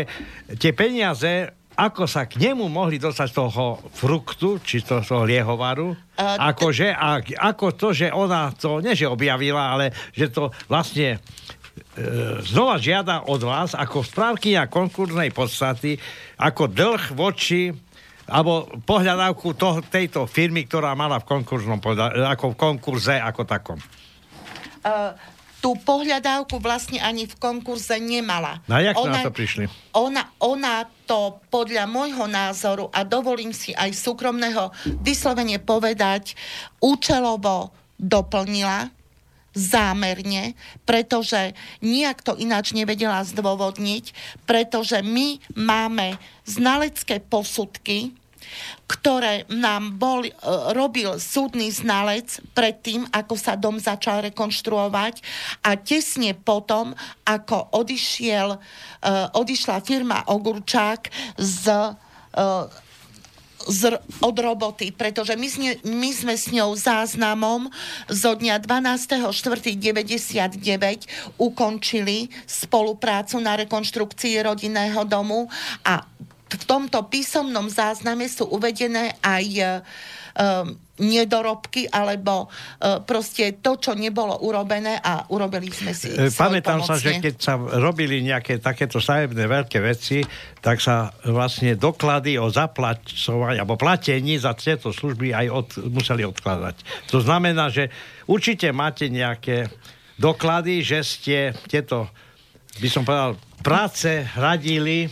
[0.60, 6.36] tie peniaze ako sa k nemu mohli dostať toho fruktu, či to, toho liehovaru, uh,
[6.52, 11.18] akože, a ako to, že ona to, nie že objavila, ale že to vlastne e,
[12.44, 15.96] znova žiada od vás, ako správkynia konkurznej podstaty,
[16.36, 17.72] ako dlh voči
[18.30, 21.82] alebo pohľadávku to, tejto firmy, ktorá mala v konkurznom
[22.30, 23.80] ako v konkurze ako takom.
[24.86, 25.18] Uh,
[25.60, 28.64] tú pohľadávku vlastne ani v konkurze nemala.
[28.66, 29.68] Na jak ona, na to prišli?
[29.96, 34.72] Ona, ona to podľa môjho názoru, a dovolím si aj súkromného
[35.04, 36.36] vyslovene povedať,
[36.80, 38.92] účelovo doplnila,
[39.50, 40.54] zámerne,
[40.86, 44.14] pretože nijak to ináč nevedela zdôvodniť,
[44.46, 48.14] pretože my máme znalecké posudky,
[48.90, 50.34] ktoré nám bol, e,
[50.74, 55.22] robil súdny znalec predtým, ako sa dom začal rekonštruovať.
[55.66, 58.58] A tesne potom, ako odišiel, e,
[59.38, 61.02] odišla firma Ogurčák
[61.38, 61.66] z
[62.34, 62.88] e,
[63.68, 67.70] z, od roboty, pretože my, sne, my sme s ňou záznamom
[68.08, 75.52] zo dňa 12.4.99 ukončili spoluprácu na rekonštrukcii rodinného domu
[75.84, 76.08] a
[76.50, 79.46] v tomto písomnom zázname sú uvedené aj
[80.40, 87.00] um, nedorobky alebo uh, proste to, čo nebolo urobené a urobili sme si Pamätám sa,
[87.00, 90.20] že keď sa robili nejaké takéto stavebné veľké veci,
[90.60, 97.08] tak sa vlastne doklady o zaplacovaní alebo platení za tieto služby aj od, museli odkladať.
[97.16, 97.88] To znamená, že
[98.28, 99.72] určite máte nejaké
[100.20, 101.38] doklady, že ste
[101.72, 102.12] tieto,
[102.84, 105.08] by som povedal, práce radili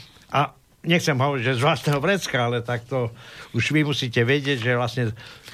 [0.88, 3.12] nechcem hovoriť, že z vlastného vrecka, ale takto
[3.52, 5.04] už vy musíte vedieť, že vlastne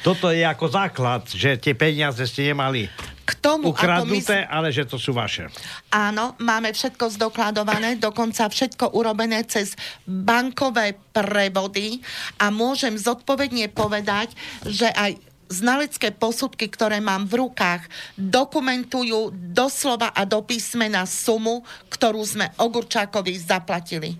[0.05, 2.91] toto je ako základ, že tie peniaze ste nemali
[3.23, 4.51] k tomu, ukradnuté, my...
[4.51, 5.47] ale že to sú vaše.
[5.95, 12.03] Áno, máme všetko zdokladované, dokonca všetko urobené cez bankové prevody
[12.35, 14.35] a môžem zodpovedne povedať,
[14.67, 15.15] že aj
[15.53, 17.85] znalecké posudky, ktoré mám v rukách,
[18.17, 21.61] dokumentujú doslova a do písmena sumu,
[21.93, 24.17] ktorú sme Ogurčákovi zaplatili.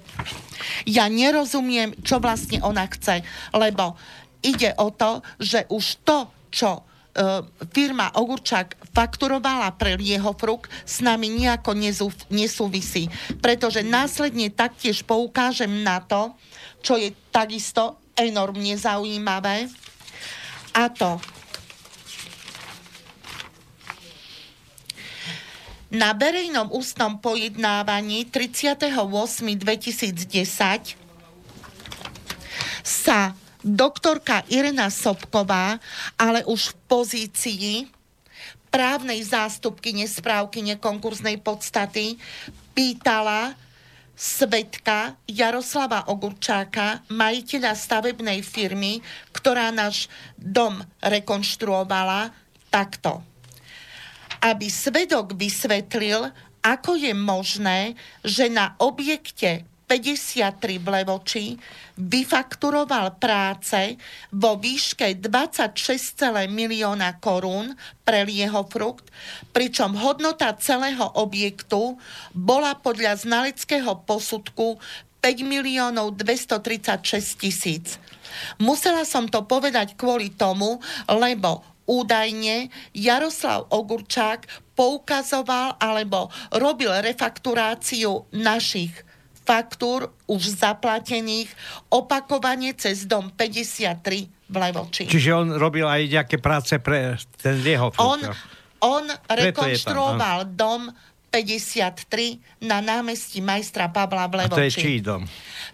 [0.83, 3.23] Ja nerozumiem, čo vlastne ona chce,
[3.55, 3.95] lebo
[4.43, 6.81] ide o to, že už to, čo e,
[7.71, 11.73] firma Ogurčák fakturovala pre jeho fruk, s nami nejako
[12.29, 13.07] nesúvisí.
[13.39, 16.35] Pretože následne taktiež poukážem na to,
[16.83, 19.71] čo je takisto enormne zaujímavé,
[20.73, 21.21] a to
[25.93, 30.97] na verejnom ústnom pojednávaní 38.2010
[32.81, 35.77] sa doktorka Irena Sobková,
[36.17, 37.85] ale už v pozícii
[38.73, 42.17] právnej zástupky nesprávky nekonkurznej podstaty
[42.73, 43.53] pýtala
[44.17, 48.97] svetka Jaroslava Ogurčáka, majiteľa stavebnej firmy,
[49.29, 50.09] ktorá náš
[50.41, 52.33] dom rekonštruovala
[52.73, 53.32] takto.
[54.43, 56.27] Aby svedok vysvetlil,
[56.59, 57.95] ako je možné,
[58.27, 61.45] že na objekte 53 v Levoči
[61.99, 63.99] vyfakturoval práce
[64.33, 69.11] vo výške 26, milióna korún pre lieho frukt,
[69.53, 71.99] pričom hodnota celého objektu
[72.33, 74.81] bola podľa znaleckého posudku
[75.21, 78.01] 5 miliónov 236 tisíc.
[78.57, 88.93] Musela som to povedať kvôli tomu, lebo údajne Jaroslav Ogurčák poukazoval alebo robil refakturáciu našich
[89.43, 91.51] faktúr už zaplatených
[91.91, 95.03] opakovane cez dom 53 v Levoči.
[95.11, 98.19] Čiže on robil aj nejaké práce pre ten jeho On,
[98.79, 100.87] on rekonštruoval dom
[101.33, 104.53] 53 na námestí majstra Pavla v Levoči.
[104.53, 105.25] A to je čí dom?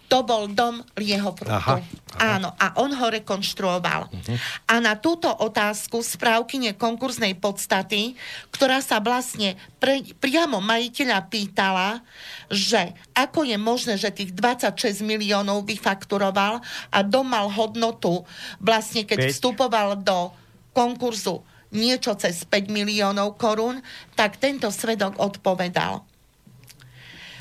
[0.08, 0.80] To bol dom.
[0.96, 1.76] Aha, aha.
[2.16, 4.08] Áno, a on ho rekonštruoval.
[4.08, 4.36] Uh-huh.
[4.64, 8.16] A na túto otázku správkyne konkurznej podstaty,
[8.48, 12.00] ktorá sa vlastne pre, priamo majiteľa pýtala,
[12.48, 18.24] že ako je možné, že tých 26 miliónov vyfakturoval a dom mal hodnotu
[18.64, 19.36] vlastne, keď 5.
[19.36, 20.32] vstupoval do
[20.72, 23.82] konkurzu niečo cez 5 miliónov korún,
[24.18, 26.02] tak tento svedok odpovedal.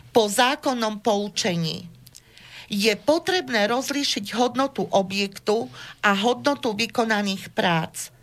[0.10, 1.86] Po zákonnom poučení
[2.70, 5.70] je potrebné rozlíšiť hodnotu objektu
[6.06, 8.14] a hodnotu vykonaných prác.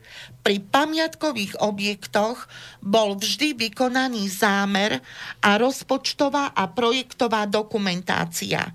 [0.46, 2.46] Pri pamiatkových objektoch
[2.78, 5.02] bol vždy vykonaný zámer
[5.42, 8.70] a rozpočtová a projektová dokumentácia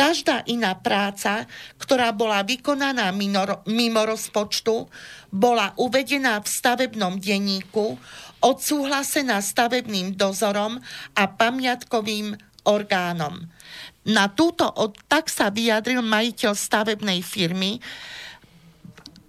[0.00, 1.44] každá iná práca,
[1.76, 3.12] ktorá bola vykonaná
[3.68, 4.88] mimo rozpočtu,
[5.28, 8.00] bola uvedená v stavebnom denníku,
[8.40, 10.80] odsúhlasená stavebným dozorom
[11.12, 12.32] a pamiatkovým
[12.64, 13.44] orgánom.
[14.08, 14.72] Na túto,
[15.04, 17.76] tak sa vyjadril majiteľ stavebnej firmy,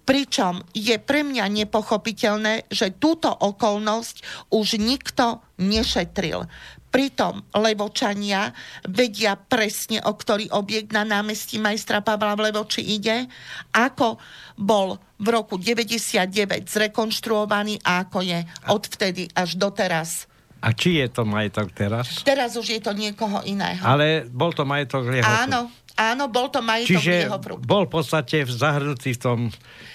[0.08, 6.48] pričom je pre mňa nepochopiteľné, že túto okolnosť už nikto nešetril.
[6.92, 8.52] Pritom Levočania
[8.84, 13.32] vedia presne, o ktorý objekt na námestí majstra Pavla v Levoči ide,
[13.72, 14.20] ako
[14.60, 20.28] bol v roku 99 zrekonštruovaný a ako je odvtedy až doteraz.
[20.62, 22.22] A či je to majetok teraz?
[22.22, 23.82] Teraz už je to niekoho iného.
[23.82, 28.46] Ale bol to majetok jeho Áno, áno, bol to majetok Čiže jeho bol v podstate
[28.46, 29.38] zahrnutý v tom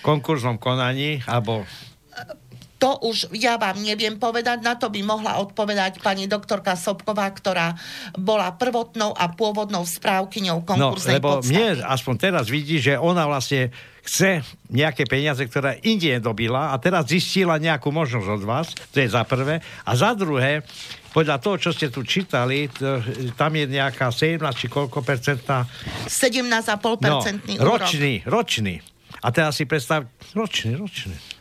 [0.03, 1.63] konkurznom konaní, alebo
[2.77, 7.73] to už ja vám neviem povedať, na to by mohla odpovedať pani doktorka Sobková, ktorá
[8.13, 11.53] bola prvotnou a pôvodnou správkyňou konkurznej no, lebo podstaty.
[11.57, 13.73] mne aspoň teraz vidí, že ona vlastne
[14.05, 19.09] chce nejaké peniaze, ktoré inde dobila a teraz zistila nejakú možnosť od vás, to je
[19.09, 19.59] za prvé.
[19.83, 20.63] A za druhé,
[21.11, 23.03] podľa toho, čo ste tu čítali, to,
[23.35, 25.67] tam je nejaká 17 či koľko percentá?
[26.07, 28.79] 17,5 percentný no, ročný, ročný.
[29.25, 31.36] A teraz si predstav, ročný, ročný.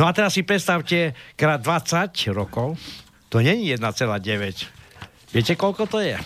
[0.00, 2.80] No a teraz si predstavte, krát 20 rokov,
[3.28, 4.16] to není 1,9.
[5.36, 6.16] Viete, koľko to je?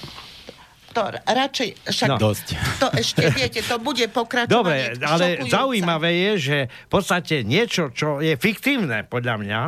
[0.94, 2.16] To radšej, však no.
[2.22, 2.46] Dosť.
[2.78, 4.46] to ešte, viete, to bude pokračovať.
[4.46, 5.50] Dobre, ale šokujúca.
[5.50, 9.60] zaujímavé je, že v podstate niečo, čo je fiktívne, podľa mňa,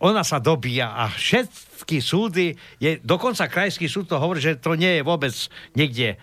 [0.00, 4.98] ona sa dobíja a všetky súdy, je, dokonca krajský súd to hovorí, že to nie
[4.98, 5.36] je vôbec
[5.76, 6.16] niekde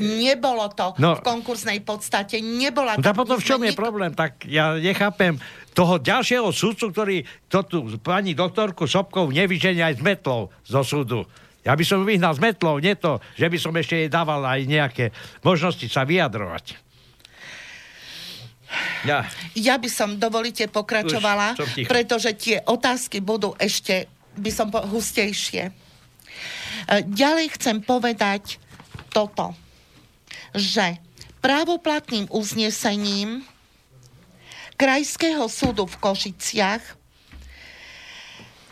[0.00, 2.40] Nebolo to no, v konkursnej podstate.
[2.40, 4.16] Nebola no, potom v čom je problém?
[4.16, 5.36] Tak ja nechápem
[5.76, 11.28] toho ďalšieho súdcu, ktorý to tu pani doktorku Sobkov nevyženia aj s metlou zo súdu.
[11.60, 14.64] Ja by som vyhnal s metlou, nie to, že by som ešte jej dával aj
[14.64, 15.04] nejaké
[15.44, 16.80] možnosti sa vyjadrovať.
[19.04, 19.26] Ja.
[19.52, 21.58] ja by som, dovolite, pokračovala,
[21.90, 24.06] pretože tie otázky budú ešte,
[24.38, 25.68] by som po, hustejšie.
[25.68, 25.72] E,
[27.02, 28.62] ďalej chcem povedať,
[29.12, 29.54] toto,
[30.54, 30.96] že
[31.40, 33.44] právoplatným uznesením
[34.80, 36.80] Krajského súdu v Košiciach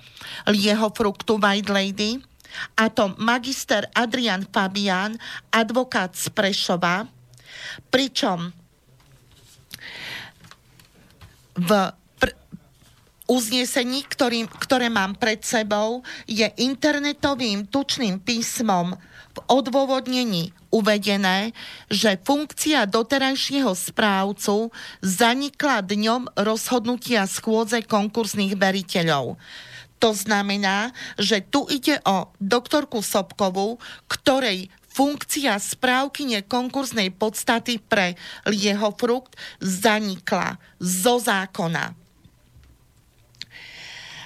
[0.52, 2.20] jeho fruktu White Lady,
[2.76, 5.16] a to magister Adrian Fabian,
[5.48, 7.08] advokát z Prešova,
[7.88, 8.52] pričom
[11.56, 11.70] v
[12.20, 12.36] pr-
[13.24, 18.96] uznesení, ktorý, ktoré mám pred sebou, je internetovým tučným písmom
[19.39, 21.55] v odôvodnení uvedené,
[21.86, 29.39] že funkcia doterajšieho správcu zanikla dňom rozhodnutia schôdze konkursných veriteľov.
[29.99, 38.91] To znamená, že tu ide o doktorku Sobkovú, ktorej funkcia správkyne konkurznej podstaty pre lieho
[38.99, 41.95] frukt zanikla zo zákona.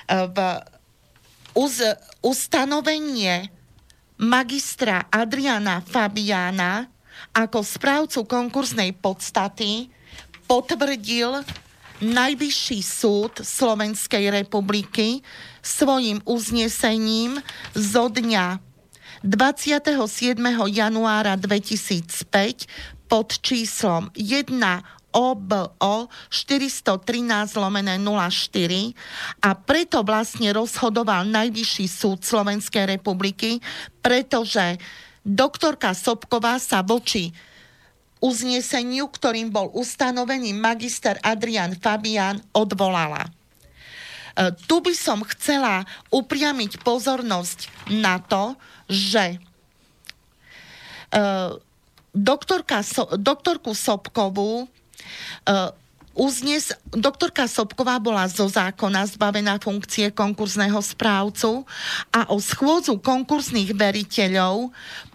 [0.08, 0.36] V
[2.24, 3.52] ustanovenie
[4.20, 6.88] magistra Adriana Fabiana
[7.32, 9.88] ako správcu konkurznej podstaty
[10.48, 11.44] potvrdil
[12.02, 15.22] Najvyšší súd Slovenskej republiky
[15.62, 17.38] svojim uznesením
[17.78, 18.58] zo dňa
[19.22, 20.02] 27.
[20.66, 25.76] januára 2005 pod číslom 1 OBO
[26.32, 33.60] 413 lomené 04 a preto vlastne rozhodoval Najvyšší súd Slovenskej republiky,
[34.00, 34.80] pretože
[35.22, 37.30] doktorka Sobková sa voči
[38.22, 43.26] uzneseniu, ktorým bol ustanovený magister Adrian Fabian, odvolala.
[43.26, 43.30] E,
[44.70, 45.82] tu by som chcela
[46.14, 48.54] upriamiť pozornosť na to,
[48.86, 49.38] že e,
[52.14, 52.86] doktorka,
[53.18, 54.70] doktorku Sobkovú
[56.12, 61.64] uznes, doktorka Sobková bola zo zákona zbavená funkcie konkurzného správcu
[62.12, 64.70] a o schôdzu konkurzných veriteľov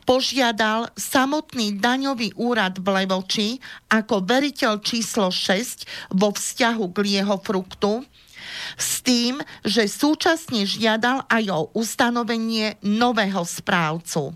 [0.07, 3.49] požiadal samotný daňový úrad v Levoči
[3.91, 8.07] ako veriteľ číslo 6 vo vzťahu k jeho fruktu
[8.79, 14.31] s tým, že súčasne žiadal aj o ustanovenie nového správcu.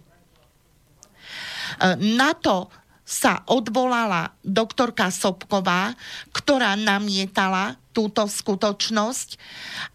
[1.79, 2.67] Uh, na to
[3.11, 5.91] sa odvolala doktorka Sobková,
[6.31, 9.35] ktorá namietala túto skutočnosť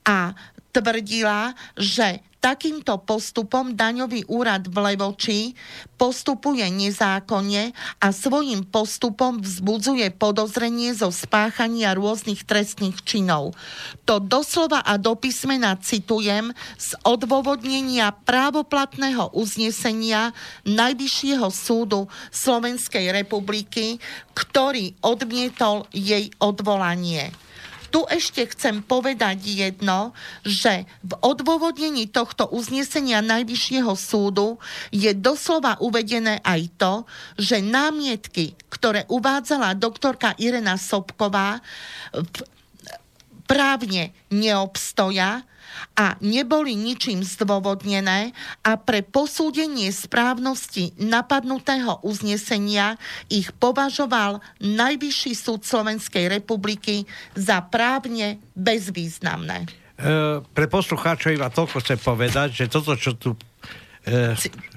[0.05, 0.37] a
[0.77, 5.59] tvrdila, že takýmto postupom daňový úrad v Levoči
[5.99, 13.59] postupuje nezákonne a svojim postupom vzbudzuje podozrenie zo spáchania rôznych trestných činov.
[14.07, 20.30] To doslova a do písmena citujem z odôvodnenia právoplatného uznesenia
[20.62, 23.99] Najvyššieho súdu Slovenskej republiky,
[24.38, 27.34] ktorý odmietol jej odvolanie
[27.97, 30.12] tu ešte chcem povedať jedno,
[30.44, 34.61] že v odôvodnení tohto uznesenia Najvyššieho súdu
[34.92, 36.94] je doslova uvedené aj to,
[37.40, 41.64] že námietky, ktoré uvádzala doktorka Irena Sobková,
[43.49, 45.40] právne neobstoja,
[45.97, 53.01] a neboli ničím zdôvodnené a pre posúdenie správnosti napadnutého uznesenia
[53.33, 59.68] ich považoval Najvyšší súd Slovenskej republiky za právne bezvýznamné.
[59.97, 63.33] E, pre poslucháčov iba toľko chcem povedať, že toto, čo tu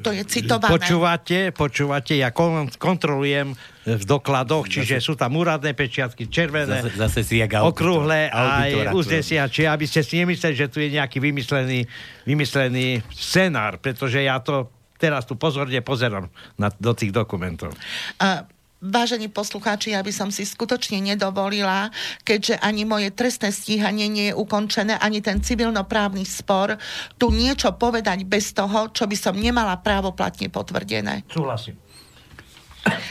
[0.01, 0.73] to je citované.
[0.73, 2.33] Počúvate, počúvate, ja
[2.81, 3.53] kontrolujem
[3.85, 9.69] v dokladoch, čiže sú tam úradné pečiatky, červené, zase, zase si jak okrúhle aj uznesiači,
[9.69, 11.85] aby ste si nemysleli, že tu je nejaký vymyslený,
[12.25, 16.27] vymyslený scenár, pretože ja to teraz tu pozorne pozerám
[16.57, 17.71] na, do tých dokumentov.
[18.17, 18.43] Uh,
[18.79, 21.91] Vážení poslucháči, ja by som si skutočne nedovolila,
[22.23, 26.79] keďže ani moje trestné stíhanie nie je ukončené, ani ten civilnoprávny spor,
[27.19, 31.27] tu niečo povedať bez toho, čo by som nemala právoplatne potvrdené.
[31.27, 31.75] Súhlasím.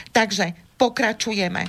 [0.09, 1.69] Takže pokračujeme.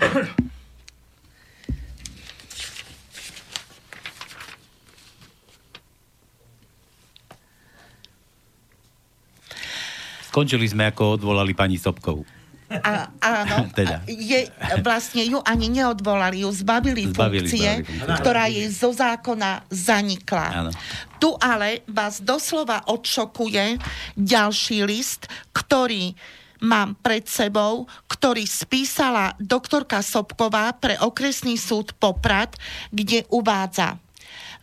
[10.31, 12.38] Skončili sme, ako odvolali pani Sobkovú.
[12.69, 14.05] A, áno, teda.
[14.05, 14.45] je,
[14.85, 18.17] vlastne ju ani neodvolali, ju zbavili, zbavili funkcie, zbavili.
[18.21, 20.47] ktorá jej zo zákona zanikla.
[20.53, 20.71] Áno.
[21.17, 23.81] Tu ale vás doslova odšokuje
[24.15, 26.13] ďalší list, ktorý
[26.61, 32.55] mám pred sebou, ktorý spísala doktorka Sobková pre okresný súd Poprad,
[32.91, 33.97] kde uvádza,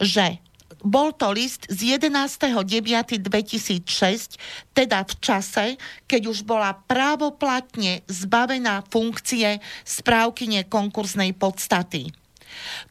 [0.01, 0.39] že
[0.83, 4.37] bol to list z 11.9.2006,
[4.77, 12.13] teda v čase, keď už bola právoplatne zbavená funkcie správkyne konkurznej podstaty.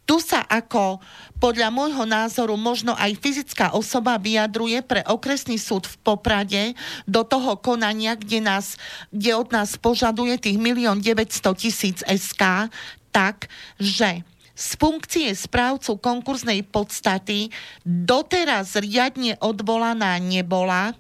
[0.06, 1.02] Tu sa ako
[1.42, 6.78] podľa môjho názoru možno aj fyzická osoba vyjadruje pre okresný súd v Poprade
[7.10, 8.78] do toho konania, kde, nás,
[9.10, 12.70] kde od nás požaduje tých 1 900 000 SK,
[13.10, 14.22] tak, že
[14.56, 17.52] z funkcie správcu konkurznej podstaty
[17.84, 20.96] doteraz riadne odvolaná nebola,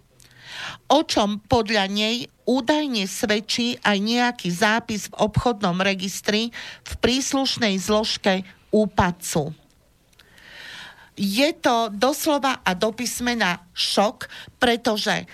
[0.91, 6.53] o čom podľa nej údajne svedčí aj nejaký zápis v obchodnom registri
[6.85, 9.55] v príslušnej zložke úpadcu.
[11.15, 14.27] Je to doslova a do písmena šok,
[14.59, 15.25] pretože e,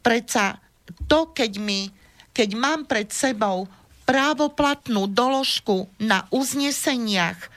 [0.00, 0.56] predsa
[1.04, 1.92] to, keď, mi,
[2.32, 3.68] keď mám pred sebou
[4.12, 7.48] právoplatnú doložku na uzneseniach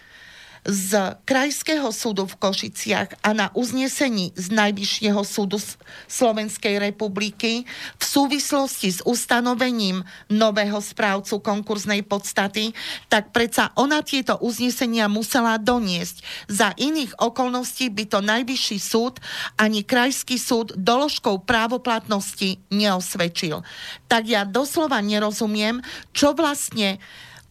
[0.66, 5.62] z Krajského súdu v Košiciach a na uznesení z Najvyššieho súdu
[6.10, 10.02] Slovenskej republiky v súvislosti s ustanovením
[10.34, 12.74] nového správcu konkurznej podstaty,
[13.14, 16.50] tak predsa ona tieto uznesenia musela doniesť.
[16.50, 19.22] Za iných okolností by to Najvyšší súd
[19.62, 23.62] ani Krajský súd doložkou právoplatnosti neosvedčil.
[24.10, 26.98] Tak ja doslova nerozumiem, čo vlastne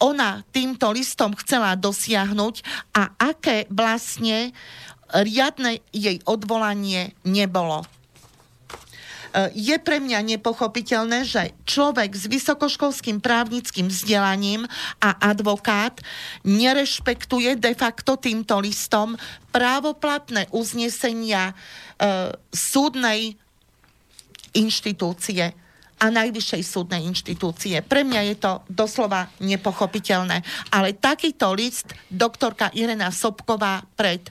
[0.05, 2.61] ona týmto listom chcela dosiahnuť
[2.92, 4.52] a aké vlastne
[5.09, 7.80] riadne jej odvolanie nebolo.
[7.84, 7.86] E,
[9.57, 14.68] je pre mňa nepochopiteľné, že človek s vysokoškolským právnickým vzdelaním
[15.00, 16.05] a advokát
[16.44, 19.16] nerešpektuje de facto týmto listom
[19.50, 21.55] právoplatné uznesenia e,
[22.52, 23.40] súdnej
[24.55, 25.64] inštitúcie
[26.01, 27.80] a najvyššej súdnej inštitúcie.
[27.84, 30.42] Pre mňa je to doslova nepochopiteľné.
[30.74, 34.26] Ale takýto list doktorka Irena Sobková pred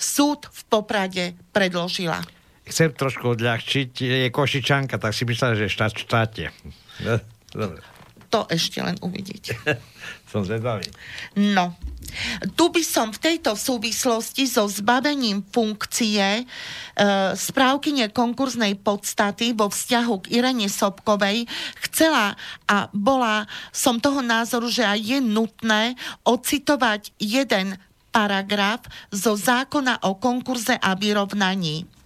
[0.00, 2.22] súd v Poprade predložila.
[2.64, 3.90] Chcem trošku odľahčiť.
[4.00, 6.54] Je Košičanka, tak si myslela, že štát štáte.
[7.50, 7.82] Dobre.
[8.30, 9.58] To ešte len uvidíte.
[10.30, 10.86] som zvedavý.
[11.34, 11.74] No,
[12.54, 16.44] tu by som v tejto súvislosti so zbavením funkcie e,
[17.34, 21.50] správkyne konkurznej podstaty vo vzťahu k Irene Sobkovej
[21.86, 22.38] chcela
[22.70, 27.74] a bola som toho názoru, že aj je nutné ocitovať jeden
[28.10, 31.99] paragraf zo zákona o konkurze a vyrovnaní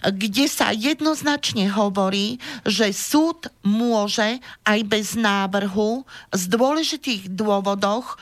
[0.00, 8.16] kde sa jednoznačne hovorí, že súd môže aj bez návrhu z dôležitých dôvodoch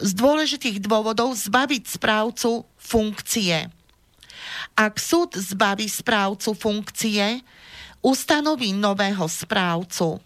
[0.00, 3.68] z dôležitých dôvodov zbaviť správcu funkcie.
[4.72, 7.44] Ak súd zbaví správcu funkcie,
[8.00, 10.16] ustanoví nového správcu.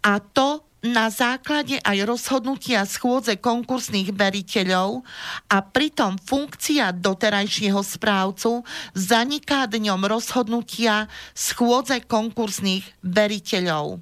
[0.00, 5.04] A to na základe aj rozhodnutia schôdze konkursných veriteľov
[5.52, 8.64] a pritom funkcia doterajšieho správcu
[8.96, 11.04] zaniká dňom rozhodnutia
[11.36, 14.00] schôdze konkursných veriteľov.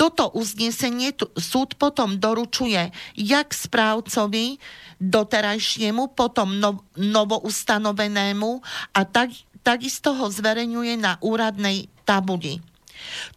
[0.00, 2.88] Toto uznesenie súd potom doručuje
[3.18, 4.56] jak správcovi
[4.96, 8.50] doterajšiemu, potom no, novoustanovenému
[8.96, 12.64] a tak, takisto ho zverejňuje na úradnej tabuli.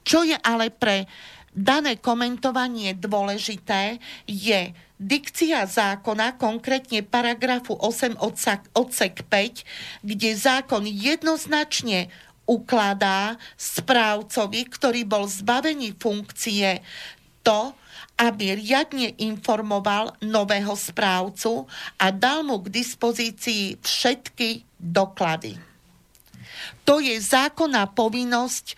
[0.05, 1.09] Čo je ale pre
[1.55, 9.63] dané komentovanie dôležité, je dikcia zákona, konkrétne paragrafu 8 odsek, odsek 5,
[10.03, 12.11] kde zákon jednoznačne
[12.45, 16.83] ukladá správcovi, ktorý bol zbavený funkcie,
[17.41, 17.73] to,
[18.15, 21.67] aby riadne informoval nového správcu
[21.99, 25.74] a dal mu k dispozícii všetky doklady.
[26.85, 28.77] To je zákonná povinnosť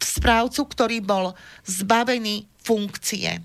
[0.00, 1.32] správcu, ktorý bol
[1.64, 3.40] zbavený funkcie.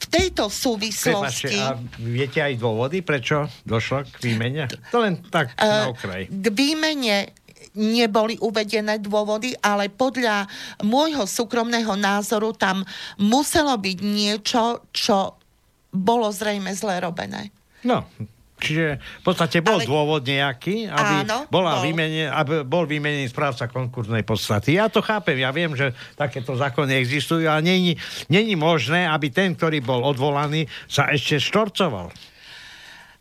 [0.00, 1.60] V tejto súvislosti...
[1.60, 4.64] a viete aj dôvody, prečo došlo k výmene?
[4.88, 6.24] To len tak na okraj.
[6.32, 7.36] K výmene
[7.76, 10.48] neboli uvedené dôvody, ale podľa
[10.82, 12.82] môjho súkromného názoru tam
[13.20, 15.36] muselo byť niečo, čo
[15.92, 17.52] bolo zrejme zle robené.
[17.84, 18.08] No,
[18.60, 19.88] Čiže v podstate bol Ale...
[19.88, 21.88] dôvod nejaký, aby, Áno, bola bol.
[21.88, 24.76] Výmene, aby bol vymenený správca konkurznej podstaty.
[24.76, 27.96] Ja to chápem, ja viem, že takéto zákony existujú, ale není,
[28.28, 32.12] není možné, aby ten, ktorý bol odvolaný, sa ešte štorcoval.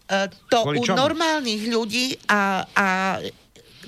[0.09, 2.87] Uh, to u normálnych ľudí a, a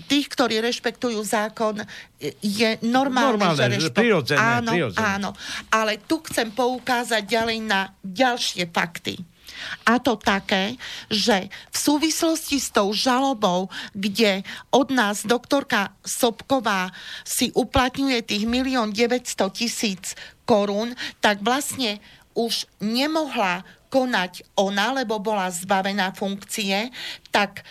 [0.06, 1.82] tých, ktorí rešpektujú zákon,
[2.44, 3.98] je normálne, normálne že rešpekt...
[3.98, 5.08] prirodzené, áno, prirodzené.
[5.08, 5.30] áno.
[5.72, 9.31] Ale tu chcem poukázať ďalej na ďalšie fakty.
[9.86, 10.76] A to také,
[11.08, 14.44] že v súvislosti s tou žalobou, kde
[14.74, 16.92] od nás doktorka Sobková
[17.24, 20.14] si uplatňuje tých milión 900 tisíc
[20.46, 20.94] korún,
[21.24, 22.02] tak vlastne
[22.36, 26.88] už nemohla konať ona, lebo bola zbavená funkcie,
[27.28, 27.64] tak e,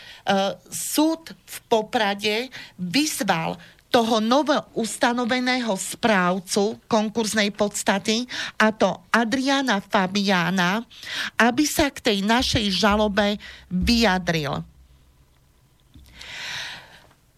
[0.69, 3.57] súd v Poprade vyzval
[3.91, 8.25] toho novo ustanoveného správcu konkurznej podstaty,
[8.55, 10.87] a to Adriana Fabiana,
[11.35, 13.37] aby sa k tej našej žalobe
[13.67, 14.63] vyjadril.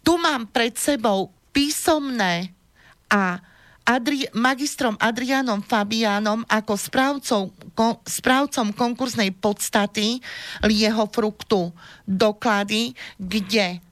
[0.05, 2.53] Tu mám pred sebou písomné
[3.09, 3.41] a
[3.83, 10.23] Adri- magistrom Adrianom Fabianom ako správcom, kon- správcom konkurznej podstaty
[10.63, 11.67] lieho fruktu
[12.07, 13.83] doklady, kde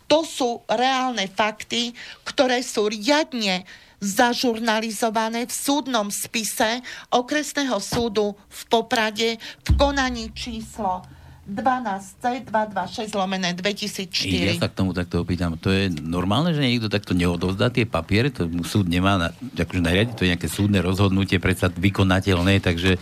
[0.05, 1.93] To sú reálne fakty,
[2.23, 3.65] ktoré sú riadne
[4.03, 11.01] zažurnalizované v súdnom spise okresného súdu v Poprade v konaní číslo
[11.45, 14.49] 12C 226 lomené 2004.
[14.49, 15.53] Ja sa k tomu takto opýtam.
[15.61, 18.33] To je normálne, že niekto takto neodovzdá tie papiere?
[18.33, 22.97] To súd nemá na, akože nariadiť, to je nejaké súdne rozhodnutie, predsa vykonateľné, takže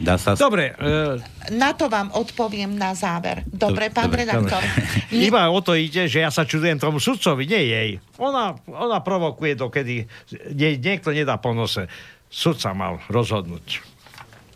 [0.00, 0.36] dá sa...
[0.36, 0.72] Dobre.
[0.76, 1.20] Uh...
[1.52, 3.44] Na to vám odpoviem na záver.
[3.46, 4.62] Dobre, pán dobre, redaktor.
[4.62, 5.20] Dobre.
[5.28, 7.90] Iba o to ide, že ja sa čudujem tomu sudcovi, nie jej.
[8.18, 10.08] Ona, ona provokuje dokedy
[10.52, 11.88] nie, niekto nedá po nose.
[12.26, 13.80] Sud sa mal rozhodnúť.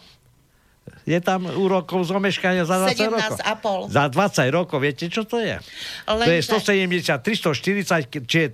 [1.04, 3.92] Je tam úrokov z omeškania za 20 rokov.
[3.92, 5.60] Za 20 rokov, viete, čo to je?
[6.08, 6.24] Lenže...
[6.24, 6.42] To je
[6.88, 8.48] 170, 340, čiže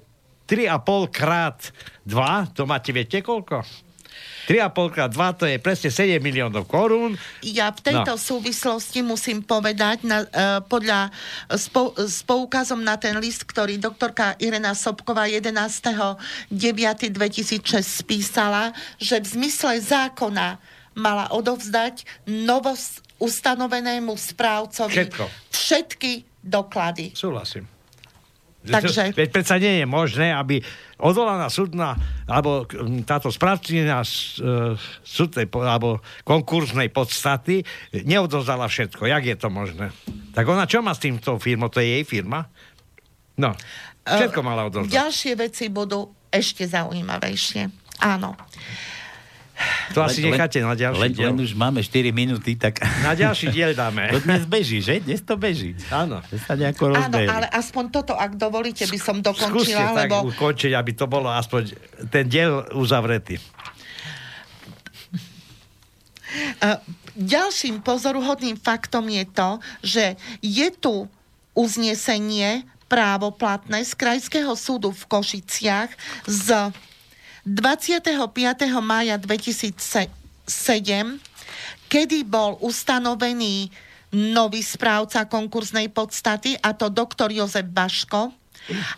[0.49, 1.69] 3,5 krát
[2.09, 3.61] 2, to máte, viete koľko?
[4.47, 7.17] 3,5 krát 2 to je presne 7 miliónov korún.
[7.39, 8.21] Ja v tejto no.
[8.21, 11.11] súvislosti musím povedať, na, uh, podľa
[11.47, 19.27] s, pou, s poukazom na ten list, ktorý doktorka Irena Sobková 11.9.2006 spísala, že v
[19.39, 20.59] zmysle zákona
[20.93, 25.25] mala odovzdať novos ustanovenému správcovi Všetko.
[25.49, 26.11] všetky
[26.43, 27.15] doklady.
[27.15, 27.72] Súhlasím.
[28.63, 29.11] Takže...
[29.11, 30.63] Veď predsa nie je možné, aby
[30.95, 32.63] odvolaná súdna, alebo
[33.03, 34.07] táto správcina e,
[35.03, 37.67] súdnej, alebo konkurznej podstaty
[38.07, 39.11] neodovzdala všetko.
[39.11, 39.91] Jak je to možné?
[40.31, 41.67] Tak ona čo má s týmto firmou?
[41.67, 42.47] To je jej firma?
[43.35, 43.51] No,
[44.07, 44.95] všetko mala odovzdať.
[44.95, 47.67] Ďalšie veci budú ešte zaujímavejšie.
[47.99, 48.39] Áno.
[49.93, 51.29] To asi len, necháte na ďalší len, diel.
[51.29, 52.81] Len už máme 4 minúty, tak...
[53.05, 54.09] Na ďalší diel dáme.
[54.09, 55.03] To dnes beží, že?
[55.03, 55.77] Dnes to beží.
[55.93, 56.23] Áno.
[56.25, 60.15] To sa nejako Áno, ale aspoň toto, ak dovolíte, by som dokončila, Skúste lebo...
[60.25, 61.77] tak ukončiť, aby to bolo aspoň
[62.09, 63.37] ten diel uzavretý.
[66.63, 66.81] Uh,
[67.13, 69.49] ďalším pozoruhodným faktom je to,
[69.85, 70.05] že
[70.41, 71.05] je tu
[71.53, 75.89] uznesenie právoplatné z Krajského súdu v Košiciach
[76.25, 76.73] z
[77.43, 77.99] 25.
[78.79, 80.07] mája 2007,
[81.91, 83.67] kedy bol ustanovený
[84.15, 88.31] nový správca konkurznej podstaty, a to doktor Jozef Baško,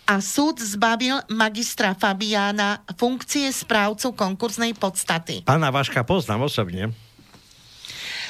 [0.05, 5.41] a súd zbavil magistra Fabiána funkcie správcu konkurznej podstaty.
[5.41, 6.93] Pána Vaška poznám osobne.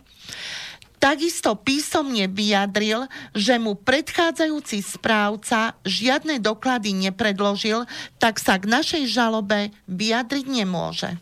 [0.98, 3.06] Takisto písomne vyjadril,
[3.38, 7.86] že mu predchádzajúci správca žiadne doklady nepredložil,
[8.18, 11.14] tak sa k našej žalobe vyjadriť nemôže.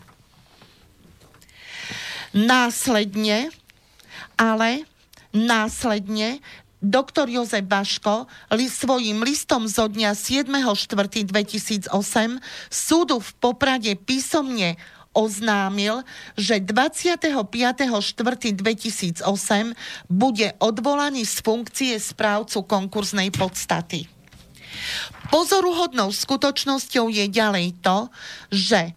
[2.32, 3.52] Následne,
[4.40, 4.88] ale
[5.36, 6.40] Následne
[6.80, 11.92] doktor Jozef Baško li, svojim listom zo dňa 7.4.2008
[12.72, 14.80] súdu v Poprade písomne
[15.16, 16.04] oznámil,
[16.36, 19.24] že 25.4.2008
[20.12, 24.08] bude odvolaný z funkcie správcu konkurznej podstaty.
[25.32, 28.12] Pozoruhodnou skutočnosťou je ďalej to,
[28.52, 28.92] že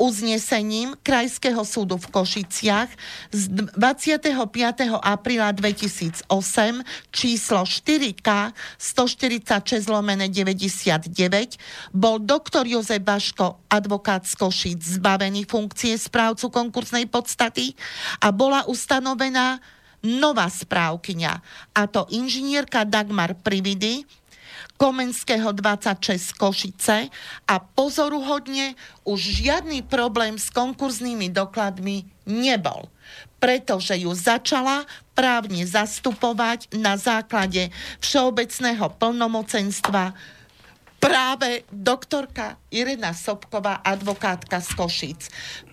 [0.00, 2.88] uznesením Krajského súdu v Košiciach
[3.28, 3.42] z
[3.76, 4.32] 25.
[4.96, 6.24] apríla 2008
[7.12, 11.12] číslo 4K 146 lomené 99
[11.92, 17.76] bol doktor Jozef Baško, advokát z Košic, zbavený funkcie správcu konkursnej podstaty
[18.24, 19.60] a bola ustanovená
[20.00, 21.32] nová správkyňa,
[21.76, 24.08] a to inžinierka Dagmar Prividy,
[24.80, 27.12] Komenského 26 Košice
[27.44, 28.72] a pozoruhodne
[29.04, 32.88] už žiadny problém s konkurznými dokladmi nebol,
[33.36, 37.68] pretože ju začala právne zastupovať na základe
[38.00, 40.16] všeobecného plnomocenstva
[40.96, 45.20] práve doktorka Irena Sobková, advokátka z Košic.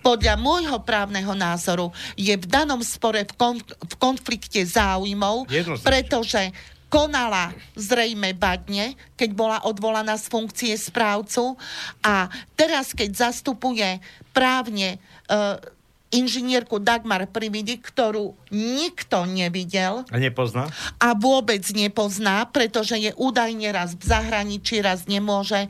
[0.04, 5.48] Podľa môjho právneho názoru je v danom spore v, konf- v konflikte záujmov,
[5.80, 6.52] pretože
[6.88, 11.54] konala zrejme badne, keď bola odvolaná z funkcie správcu
[12.00, 14.00] a teraz, keď zastupuje
[14.32, 14.96] právne
[15.28, 15.60] uh,
[16.08, 20.08] inžinierku Dagmar Prividi, ktorú nikto nevidel.
[20.08, 20.72] A nepozná?
[20.96, 25.68] A vôbec nepozná, pretože je údajne raz v zahraničí, raz nemôže.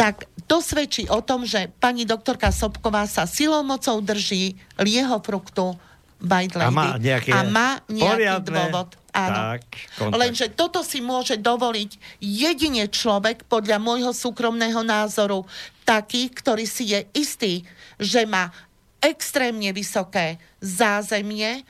[0.00, 5.76] Tak to svedčí o tom, že pani doktorka Sobková sa silou mocou drží lieho fruktu
[6.20, 6.66] White Lady.
[6.66, 8.88] A má, nejaké a má nejaký poriadne, dôvod.
[9.10, 9.38] Áno.
[9.56, 9.62] Tak,
[9.98, 10.20] kontakt.
[10.20, 11.90] Lenže toto si môže dovoliť
[12.20, 15.48] jedine človek, podľa môjho súkromného názoru,
[15.82, 17.66] taký, ktorý si je istý,
[17.96, 18.54] že má
[19.00, 21.64] extrémne vysoké zázemie,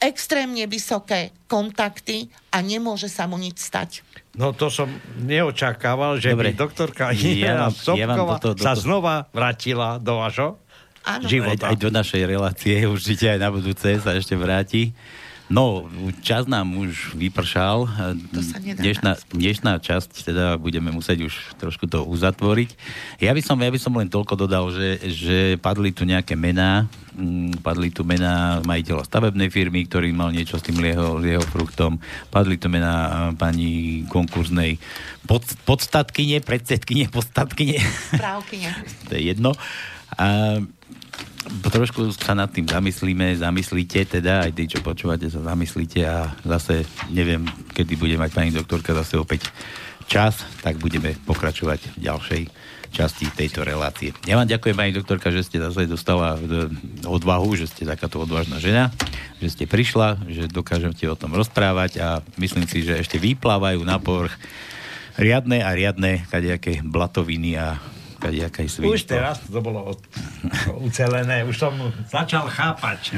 [0.00, 4.00] extrémne vysoké kontakty a nemôže sa mu nič stať.
[4.32, 4.88] No to som
[5.20, 6.50] neočakával, že Dobre.
[6.50, 10.56] by doktorka Ja vám- ja vám Sobková toto- toto- sa znova vrátila do vašho
[11.04, 11.24] Áno.
[11.24, 11.72] Aj, života.
[11.72, 14.92] aj do našej relácie určite aj na budúce sa ešte vráti.
[15.50, 15.90] No,
[16.22, 17.90] čas nám už vypršal.
[18.30, 22.78] To sa nedá Dnešná, dnešná časť, teda budeme musieť už trošku to uzatvoriť.
[23.18, 26.86] Ja by som, ja by som len toľko dodal, že, že padli tu nejaké mená,
[27.18, 31.98] mm, padli tu mená majiteľa stavebnej firmy, ktorý mal niečo s tým lieho, lieho fruktom,
[32.30, 34.78] padli tu mená eh, pani konkurznej
[35.26, 37.82] pod, podstatkyne, predsedkyne, podstatkyne.
[38.14, 38.70] Správkyne.
[39.10, 39.58] to je jedno.
[40.18, 40.58] A
[41.70, 46.86] trošku sa nad tým zamyslíme, zamyslíte teda, aj tí, čo počúvate, sa zamyslíte a zase
[47.10, 49.50] neviem, kedy bude mať pani doktorka zase opäť
[50.10, 52.42] čas, tak budeme pokračovať v ďalšej
[52.90, 54.10] časti tejto relácie.
[54.26, 56.66] Ja vám ďakujem, pani doktorka, že ste zase dostala e,
[57.06, 58.90] odvahu, že ste takáto odvážna žena,
[59.38, 62.08] že ste prišla, že dokážete o tom rozprávať a
[62.42, 64.34] myslím si, že ešte vyplávajú na povrch
[65.14, 67.78] riadne a riadne kadejaké blatoviny a
[68.20, 68.92] kadejaké svinstvo.
[68.92, 69.96] Už teraz to bolo
[70.84, 71.72] ucelené, už som
[72.06, 73.16] začal chápať.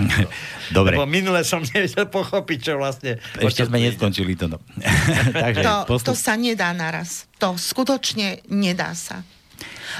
[0.71, 0.95] Dobre.
[0.95, 3.19] Lebo minule som nevedel pochopiť, čo vlastne...
[3.43, 4.47] Ešte sme neskončili to.
[4.47, 4.63] No.
[5.45, 6.09] Takže, to, posluch...
[6.09, 7.27] to sa nedá naraz.
[7.43, 9.27] To skutočne nedá sa.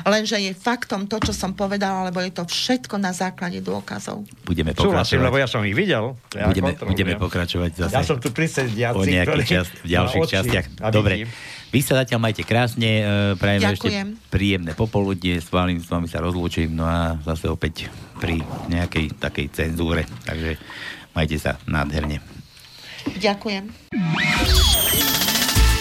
[0.03, 4.25] Lenže je faktom to, čo som povedala, lebo je to všetko na základe dôkazov.
[4.49, 4.89] Budeme pokračovať.
[4.89, 6.17] Súhlasím, lebo ja som ich videl.
[6.33, 7.95] Ja budeme, budeme pokračovať zase.
[7.95, 10.67] Ja som tu prisediaci, o nejakých čas, v ďalších častiach.
[10.89, 11.29] Dobre.
[11.73, 13.05] Vy sa zatiaľ majte krásne, e,
[13.41, 13.89] prajem ešte
[14.29, 17.89] príjemné popoludne, s vami, s vami sa rozlúčim, no a zase opäť
[18.21, 20.05] pri nejakej takej cenzúre.
[20.29, 20.61] Takže
[21.17, 22.21] majte sa nádherne.
[23.17, 23.73] Ďakujem.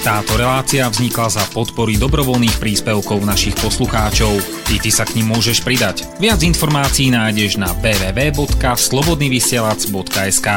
[0.01, 4.33] Táto relácia vznikla za podpory dobrovoľných príspevkov našich poslucháčov.
[4.65, 6.09] Ty, ty sa k ním môžeš pridať.
[6.17, 10.47] Viac informácií nájdeš na www.slobodnyvysielac.sk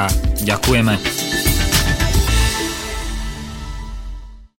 [0.48, 1.53] Ďakujeme.